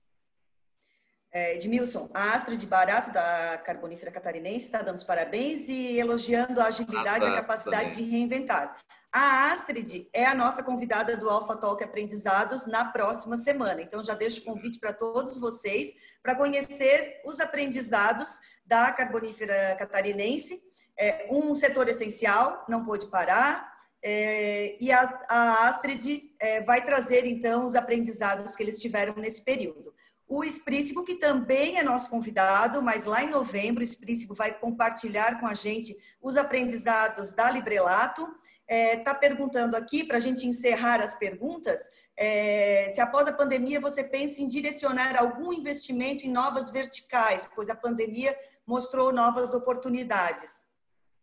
É, 1.31 1.55
Edmilson, 1.55 2.09
a 2.13 2.33
Astrid 2.33 2.65
Barato, 2.65 3.11
da 3.11 3.59
Carbonífera 3.63 4.11
Catarinense, 4.11 4.65
está 4.65 4.81
dando 4.81 4.95
os 4.95 5.03
parabéns 5.03 5.69
e 5.69 5.99
elogiando 5.99 6.59
a 6.59 6.67
agilidade 6.67 7.25
e 7.25 7.27
a 7.27 7.41
capacidade 7.41 7.91
também. 7.91 8.05
de 8.05 8.09
reinventar. 8.09 8.79
A 9.11 9.51
Astrid 9.51 10.09
é 10.13 10.25
a 10.25 10.35
nossa 10.35 10.61
convidada 10.61 11.15
do 11.15 11.29
Alpha 11.29 11.55
Talk 11.55 11.83
Aprendizados 11.83 12.65
na 12.65 12.85
próxima 12.85 13.37
semana. 13.37 13.81
Então, 13.81 14.03
já 14.03 14.13
deixo 14.13 14.41
o 14.41 14.43
convite 14.43 14.79
para 14.79 14.93
todos 14.93 15.37
vocês 15.37 15.93
para 16.21 16.35
conhecer 16.35 17.21
os 17.25 17.39
aprendizados 17.39 18.39
da 18.65 18.91
Carbonífera 18.91 19.75
Catarinense. 19.79 20.61
É 20.97 21.27
um 21.31 21.55
setor 21.55 21.87
essencial, 21.87 22.65
não 22.67 22.85
pôde 22.85 23.07
parar. 23.07 23.75
É, 24.03 24.77
e 24.79 24.91
a, 24.91 25.25
a 25.29 25.67
Astrid 25.67 26.33
é, 26.39 26.61
vai 26.61 26.85
trazer, 26.85 27.25
então, 27.25 27.65
os 27.65 27.75
aprendizados 27.75 28.55
que 28.55 28.63
eles 28.63 28.79
tiveram 28.81 29.15
nesse 29.15 29.41
período. 29.41 29.93
O 30.27 30.43
Esprícigo, 30.43 31.05
que 31.05 31.15
também 31.15 31.79
é 31.79 31.83
nosso 31.83 32.09
convidado, 32.09 32.81
mas 32.81 33.05
lá 33.05 33.23
em 33.23 33.29
novembro, 33.29 33.79
o 33.79 33.83
Esprícigo 33.83 34.35
vai 34.35 34.53
compartilhar 34.53 35.39
com 35.39 35.47
a 35.47 35.53
gente 35.53 35.97
os 36.21 36.35
aprendizados 36.35 37.33
da 37.33 37.49
Librelato. 37.49 38.27
Está 38.69 38.75
é, 38.75 38.97
tá 38.97 39.15
perguntando 39.15 39.77
aqui, 39.77 40.03
para 40.03 40.17
a 40.17 40.19
gente 40.19 40.45
encerrar 40.45 40.99
as 41.01 41.15
perguntas, 41.15 41.79
é, 42.17 42.89
se 42.93 42.99
após 42.99 43.25
a 43.27 43.31
pandemia 43.31 43.79
você 43.79 44.03
pensa 44.03 44.41
em 44.41 44.47
direcionar 44.47 45.17
algum 45.17 45.53
investimento 45.53 46.25
em 46.25 46.31
novas 46.31 46.69
verticais, 46.69 47.49
pois 47.55 47.69
a 47.69 47.75
pandemia 47.75 48.35
mostrou 48.65 49.13
novas 49.13 49.53
oportunidades. 49.53 50.67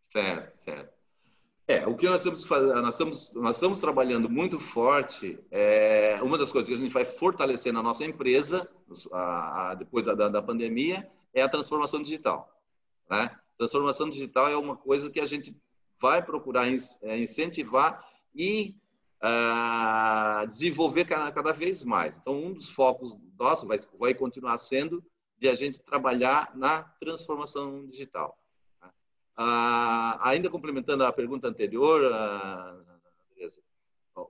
Certo, 0.09 0.57
certo. 0.57 0.95
É, 1.67 1.87
o 1.87 1.97
que 1.97 2.07
nós 2.07 2.21
estamos 2.21 2.45
fazendo, 2.45 2.81
nós 2.81 2.95
estamos, 2.95 3.35
nós 3.35 3.57
estamos 3.57 3.81
trabalhando 3.81 4.29
muito 4.29 4.59
forte. 4.59 5.39
É, 5.51 6.19
uma 6.23 6.39
das 6.39 6.53
coisas 6.53 6.69
que 6.69 6.75
a 6.75 6.79
gente 6.79 6.93
vai 6.93 7.05
fortalecer 7.05 7.73
na 7.73 7.83
nossa 7.83 8.05
empresa, 8.05 8.69
a, 9.13 9.71
a, 9.71 9.75
depois 9.75 10.05
da, 10.05 10.29
da, 10.29 10.43
pandemia, 10.43 11.11
é 11.33 11.43
a 11.43 11.49
transformação 11.49 12.03
digital. 12.03 12.51
Né? 13.11 13.31
Transformação 13.57 14.11
digital 14.11 14.51
é 14.51 14.57
uma 14.57 14.77
coisa 14.77 15.11
que 15.11 15.19
a 15.19 15.25
gente 15.25 15.57
vai 16.05 16.23
procurar 16.23 16.69
é, 16.69 17.19
incentivar 17.19 18.07
e 18.35 18.77
uh, 19.23 20.47
desenvolver 20.47 21.07
cada, 21.07 21.51
vez 21.51 21.83
mais. 21.83 22.19
Então, 22.19 22.37
um 22.45 22.53
dos 22.53 22.69
focos 22.69 23.19
nossos 23.39 23.67
vai, 23.99 24.13
continuar 24.13 24.59
sendo 24.59 25.03
de 25.39 25.49
a 25.49 25.55
gente 25.55 25.81
trabalhar 25.81 26.55
na 26.55 26.83
transformação 27.01 27.87
digital. 27.87 28.39
Ah, 29.35 30.21
ainda 30.29 30.51
complementando 30.51 31.05
a 31.05 31.13
pergunta 31.13 31.49
anterior, 31.49 32.05
ah, 32.13 32.79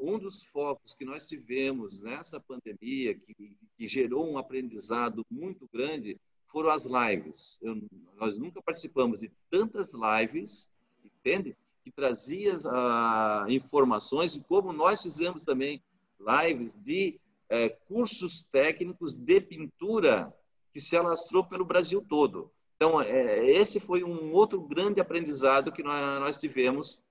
um 0.01 0.17
dos 0.17 0.45
focos 0.45 0.95
que 0.95 1.05
nós 1.05 1.27
tivemos 1.27 2.01
nessa 2.01 2.39
pandemia, 2.39 3.17
que, 3.17 3.35
que 3.77 3.89
gerou 3.89 4.31
um 4.31 4.39
aprendizado 4.39 5.27
muito 5.29 5.69
grande, 5.73 6.21
foram 6.47 6.71
as 6.71 6.87
lives. 6.87 7.59
Eu, 7.61 7.83
nós 8.17 8.39
nunca 8.39 8.63
participamos 8.63 9.21
de 9.21 9.33
tantas 9.51 9.93
lives, 9.93 10.71
entende? 11.05 11.57
Que 11.85 11.91
trazia 11.91 12.57
uh, 12.57 13.49
informações, 13.49 14.43
como 14.49 14.73
nós 14.73 15.03
fizemos 15.03 15.45
também 15.45 15.83
lives 16.19 16.75
de 16.75 17.21
uh, 17.51 17.87
cursos 17.87 18.45
técnicos 18.45 19.15
de 19.15 19.41
pintura 19.41 20.35
que 20.73 20.81
se 20.81 20.97
alastrou 20.97 21.45
pelo 21.45 21.65
Brasil 21.65 22.05
todo. 22.09 22.51
Então, 22.77 23.01
é, 23.01 23.47
esse 23.49 23.79
foi 23.79 24.03
um 24.03 24.33
outro 24.33 24.61
grande 24.61 25.01
aprendizado 25.01 25.71
que 25.71 25.83
nós, 25.83 26.21
nós 26.21 26.39
tivemos 26.39 27.07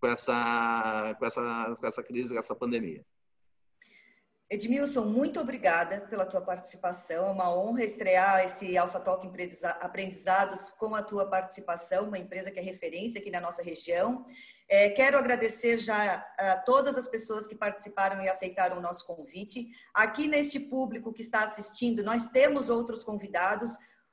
com 0.00 0.06
essa, 0.06 1.14
com, 1.18 1.24
essa, 1.24 1.76
com 1.78 1.86
essa 1.86 2.02
crise, 2.02 2.34
com 2.34 2.38
essa 2.38 2.54
pandemia. 2.54 3.04
Edmilson, 4.50 5.04
muito 5.04 5.38
obrigada 5.38 6.00
pela 6.10 6.26
tua 6.26 6.40
participação. 6.40 7.28
É 7.28 7.30
uma 7.30 7.54
honra 7.56 7.84
estrear 7.84 8.44
esse 8.44 8.76
Alpha 8.76 8.98
Talk 8.98 9.24
Aprendizados 9.80 10.70
com 10.72 10.92
a 10.96 11.04
tua 11.04 11.24
participação, 11.26 12.08
uma 12.08 12.18
empresa 12.18 12.50
que 12.50 12.58
é 12.58 12.62
referência 12.62 13.20
aqui 13.20 13.30
na 13.30 13.40
nossa 13.40 13.62
região. 13.62 14.26
É, 14.68 14.90
quero 14.90 15.16
agradecer 15.16 15.78
já 15.78 16.26
a 16.36 16.56
todas 16.56 16.98
as 16.98 17.06
pessoas 17.06 17.46
que 17.46 17.54
participaram 17.54 18.20
e 18.20 18.28
aceitaram 18.28 18.78
o 18.78 18.82
nosso 18.82 19.06
convite. 19.06 19.68
Aqui 19.94 20.26
neste 20.26 20.58
público 20.58 21.12
que 21.12 21.22
está 21.22 21.44
assistindo, 21.44 22.02
nós 22.02 22.30
temos 22.30 22.70
outros 22.70 23.04
convidados. 23.04 23.70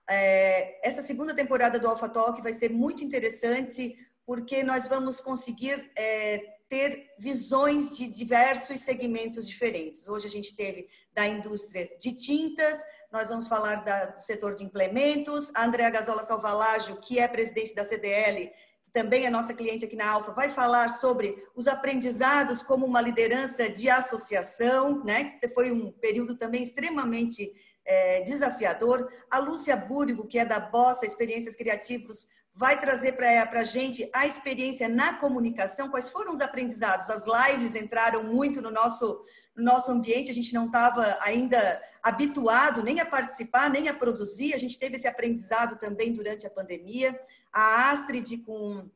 É, 0.08 0.88
essa 0.88 1.02
segunda 1.02 1.34
temporada 1.34 1.80
do 1.80 1.90
Alpha 1.90 2.10
Talk 2.10 2.44
vai 2.44 2.54
ser 2.54 2.70
muito 2.70 3.04
interessante 3.04 3.96
porque 4.24 4.62
nós 4.62 4.88
vamos 4.88 5.20
conseguir 5.20 5.92
é, 5.98 6.57
ter 6.70 7.14
visões 7.18 7.96
de 7.96 8.08
diversos 8.08 8.82
segmentos 8.82 9.48
diferentes. 9.48 10.08
Hoje 10.08 10.28
a 10.28 10.30
gente 10.30 10.56
teve 10.56 10.88
da 11.14 11.26
indústria 11.26 11.90
de 12.00 12.14
tintas, 12.14 12.84
nós 13.12 13.30
vamos 13.30 13.48
falar 13.48 13.84
da, 13.84 14.06
do 14.08 14.20
setor 14.20 14.56
de 14.56 14.64
implementos. 14.64 15.52
A 15.56 15.66
Andrea 15.66 15.90
Gazola 15.90 16.24
Salvalagio, 16.24 16.98
que 16.98 17.20
é 17.20 17.28
presidente 17.28 17.74
da 17.74 17.86
CDL, 17.86 18.52
também 18.92 19.26
é 19.26 19.30
nossa 19.30 19.54
cliente 19.54 19.86
aqui 19.86 19.96
na 19.96 20.10
Alfa, 20.10 20.32
vai 20.32 20.50
falar 20.50 20.90
sobre 20.90 21.36
os 21.56 21.68
aprendizados 21.68 22.64
como 22.64 22.86
uma 22.86 23.00
liderança 23.00 23.70
de 23.70 23.90
associação, 23.90 25.04
né? 25.04 25.38
que 25.40 25.48
foi 25.50 25.72
um 25.72 25.92
período 25.92 26.36
também 26.36 26.64
extremamente 26.64 27.54
é, 27.86 28.22
desafiador. 28.22 29.08
A 29.30 29.38
Lúcia 29.38 29.76
Búrigo, 29.76 30.28
que 30.28 30.40
é 30.40 30.46
da 30.46 30.60
Bossa 30.60 31.06
Experiências 31.06 31.56
Criativos, 31.56 32.28
vai 32.58 32.82
trazer 32.82 33.12
para 33.14 33.60
a 33.60 33.64
gente 33.64 34.10
a 34.12 34.26
experiência 34.26 34.90
na 34.90 35.14
comunicação, 35.14 35.90
quais 35.90 36.10
foram 36.10 36.34
os 36.34 36.42
aprendizados. 36.42 37.08
As 37.08 37.24
lives 37.26 37.76
entraram 37.76 38.24
muito 38.24 38.60
no 38.64 38.72
nosso, 38.72 39.24
no 39.56 39.64
nosso 39.64 39.92
ambiente, 39.92 40.32
a 40.32 40.34
gente 40.34 40.56
não 40.56 40.66
estava 40.66 41.20
ainda 41.22 41.80
habituado 42.02 42.82
nem 42.82 43.00
a 43.00 43.06
participar, 43.06 43.70
nem 43.70 43.88
a 43.88 43.94
produzir, 43.94 44.56
a 44.56 44.58
gente 44.58 44.80
teve 44.80 44.96
esse 44.96 45.08
aprendizado 45.08 45.78
também 45.78 46.12
durante 46.14 46.48
a 46.48 46.50
pandemia. 46.50 47.20
A 47.54 47.92
Astrid, 47.92 48.40
com, 48.40 48.90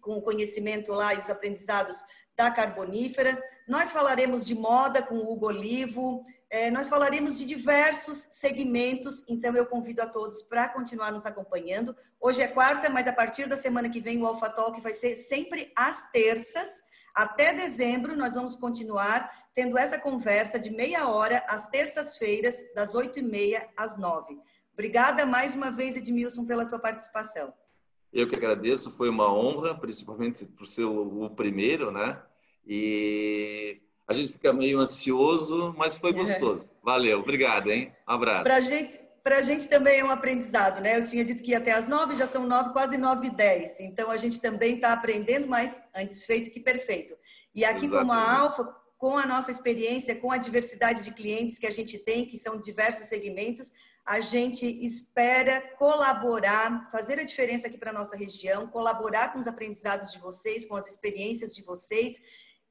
com 0.00 0.18
o 0.18 0.22
conhecimento 0.22 0.92
lá 0.92 1.12
e 1.12 1.18
os 1.18 1.28
aprendizados 1.28 2.04
da 2.36 2.52
carbonífera. 2.52 3.42
Nós 3.66 3.90
falaremos 3.90 4.46
de 4.46 4.54
moda 4.54 5.02
com 5.02 5.16
o 5.16 5.32
Hugo 5.32 5.46
Olivo, 5.46 6.24
é, 6.52 6.70
nós 6.70 6.86
falaremos 6.86 7.38
de 7.38 7.46
diversos 7.46 8.18
segmentos, 8.28 9.24
então 9.26 9.56
eu 9.56 9.64
convido 9.64 10.02
a 10.02 10.06
todos 10.06 10.42
para 10.42 10.68
continuar 10.68 11.10
nos 11.10 11.24
acompanhando. 11.24 11.96
Hoje 12.20 12.42
é 12.42 12.46
quarta, 12.46 12.90
mas 12.90 13.08
a 13.08 13.12
partir 13.12 13.48
da 13.48 13.56
semana 13.56 13.88
que 13.88 14.02
vem 14.02 14.22
o 14.22 14.26
Alpha 14.26 14.50
Talk 14.50 14.78
vai 14.82 14.92
ser 14.92 15.16
sempre 15.16 15.72
às 15.74 16.10
terças. 16.10 16.84
Até 17.14 17.54
dezembro 17.54 18.14
nós 18.14 18.34
vamos 18.34 18.54
continuar 18.54 19.32
tendo 19.54 19.78
essa 19.78 19.98
conversa 19.98 20.58
de 20.58 20.68
meia 20.70 21.08
hora 21.08 21.42
às 21.48 21.70
terças-feiras, 21.70 22.56
das 22.74 22.94
oito 22.94 23.18
e 23.18 23.22
meia 23.22 23.66
às 23.74 23.96
nove. 23.96 24.38
Obrigada 24.74 25.24
mais 25.24 25.54
uma 25.54 25.70
vez, 25.70 25.96
Edmilson, 25.96 26.44
pela 26.44 26.66
tua 26.66 26.78
participação. 26.78 27.50
Eu 28.12 28.28
que 28.28 28.36
agradeço, 28.36 28.94
foi 28.94 29.08
uma 29.08 29.32
honra, 29.32 29.74
principalmente 29.74 30.44
por 30.44 30.66
ser 30.66 30.84
o 30.84 31.30
primeiro, 31.30 31.90
né? 31.90 32.20
E 32.66 33.80
a 34.06 34.12
gente 34.12 34.32
fica 34.32 34.52
meio 34.52 34.78
ansioso, 34.80 35.74
mas 35.76 35.96
foi 35.96 36.12
gostoso. 36.12 36.72
Valeu, 36.82 37.20
obrigado, 37.20 37.70
hein? 37.70 37.92
Um 38.08 38.12
abraço. 38.12 38.42
Para 38.42 38.60
gente, 38.60 38.98
a 39.24 39.42
gente 39.42 39.68
também 39.68 40.00
é 40.00 40.04
um 40.04 40.10
aprendizado, 40.10 40.80
né? 40.80 40.98
Eu 40.98 41.04
tinha 41.04 41.24
dito 41.24 41.42
que 41.42 41.52
ia 41.52 41.58
até 41.58 41.72
às 41.72 41.86
nove, 41.86 42.14
já 42.14 42.26
são 42.26 42.46
nove, 42.46 42.72
quase 42.72 42.98
nove 42.98 43.28
e 43.28 43.30
dez. 43.30 43.78
Então 43.80 44.10
a 44.10 44.16
gente 44.16 44.40
também 44.40 44.74
está 44.74 44.92
aprendendo, 44.92 45.46
mas 45.48 45.80
antes 45.94 46.24
feito 46.24 46.50
que 46.50 46.60
perfeito. 46.60 47.14
E 47.54 47.64
aqui 47.64 47.86
Exatamente. 47.86 48.08
como 48.08 48.12
a 48.12 48.38
Alfa, 48.38 48.76
com 48.98 49.16
a 49.16 49.26
nossa 49.26 49.50
experiência, 49.50 50.16
com 50.16 50.30
a 50.30 50.38
diversidade 50.38 51.02
de 51.04 51.12
clientes 51.12 51.58
que 51.58 51.66
a 51.66 51.70
gente 51.70 51.98
tem, 51.98 52.26
que 52.26 52.36
são 52.36 52.58
diversos 52.58 53.06
segmentos, 53.06 53.72
a 54.04 54.18
gente 54.18 54.66
espera 54.84 55.60
colaborar, 55.78 56.88
fazer 56.90 57.20
a 57.20 57.24
diferença 57.24 57.68
aqui 57.68 57.78
para 57.78 57.90
a 57.90 57.94
nossa 57.94 58.16
região, 58.16 58.66
colaborar 58.66 59.32
com 59.32 59.38
os 59.38 59.46
aprendizados 59.46 60.10
de 60.10 60.18
vocês, 60.18 60.66
com 60.66 60.74
as 60.74 60.88
experiências 60.88 61.54
de 61.54 61.62
vocês 61.62 62.20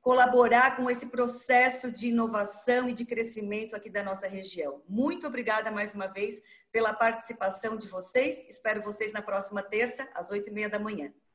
colaborar 0.02 0.76
com 0.76 0.90
esse 0.90 1.08
processo 1.08 1.92
de 1.92 2.08
inovação 2.08 2.90
e 2.90 2.94
de 2.94 3.06
crescimento 3.06 3.76
aqui 3.76 3.90
da 3.90 4.04
nossa 4.04 4.28
região. 4.28 4.82
Muito 4.90 5.28
obrigada 5.28 5.72
mais 5.72 5.94
uma 5.94 6.08
vez 6.08 6.42
pela 6.72 6.94
participação 6.94 7.78
de 7.78 7.88
vocês. 7.88 8.38
Espero 8.50 8.82
vocês 8.82 9.14
na 9.14 9.22
próxima 9.22 9.62
terça, 9.62 10.10
às 10.14 10.32
oito 10.32 10.50
e 10.50 10.54
meia 10.54 10.70
da 10.70 10.80
manhã. 10.80 11.14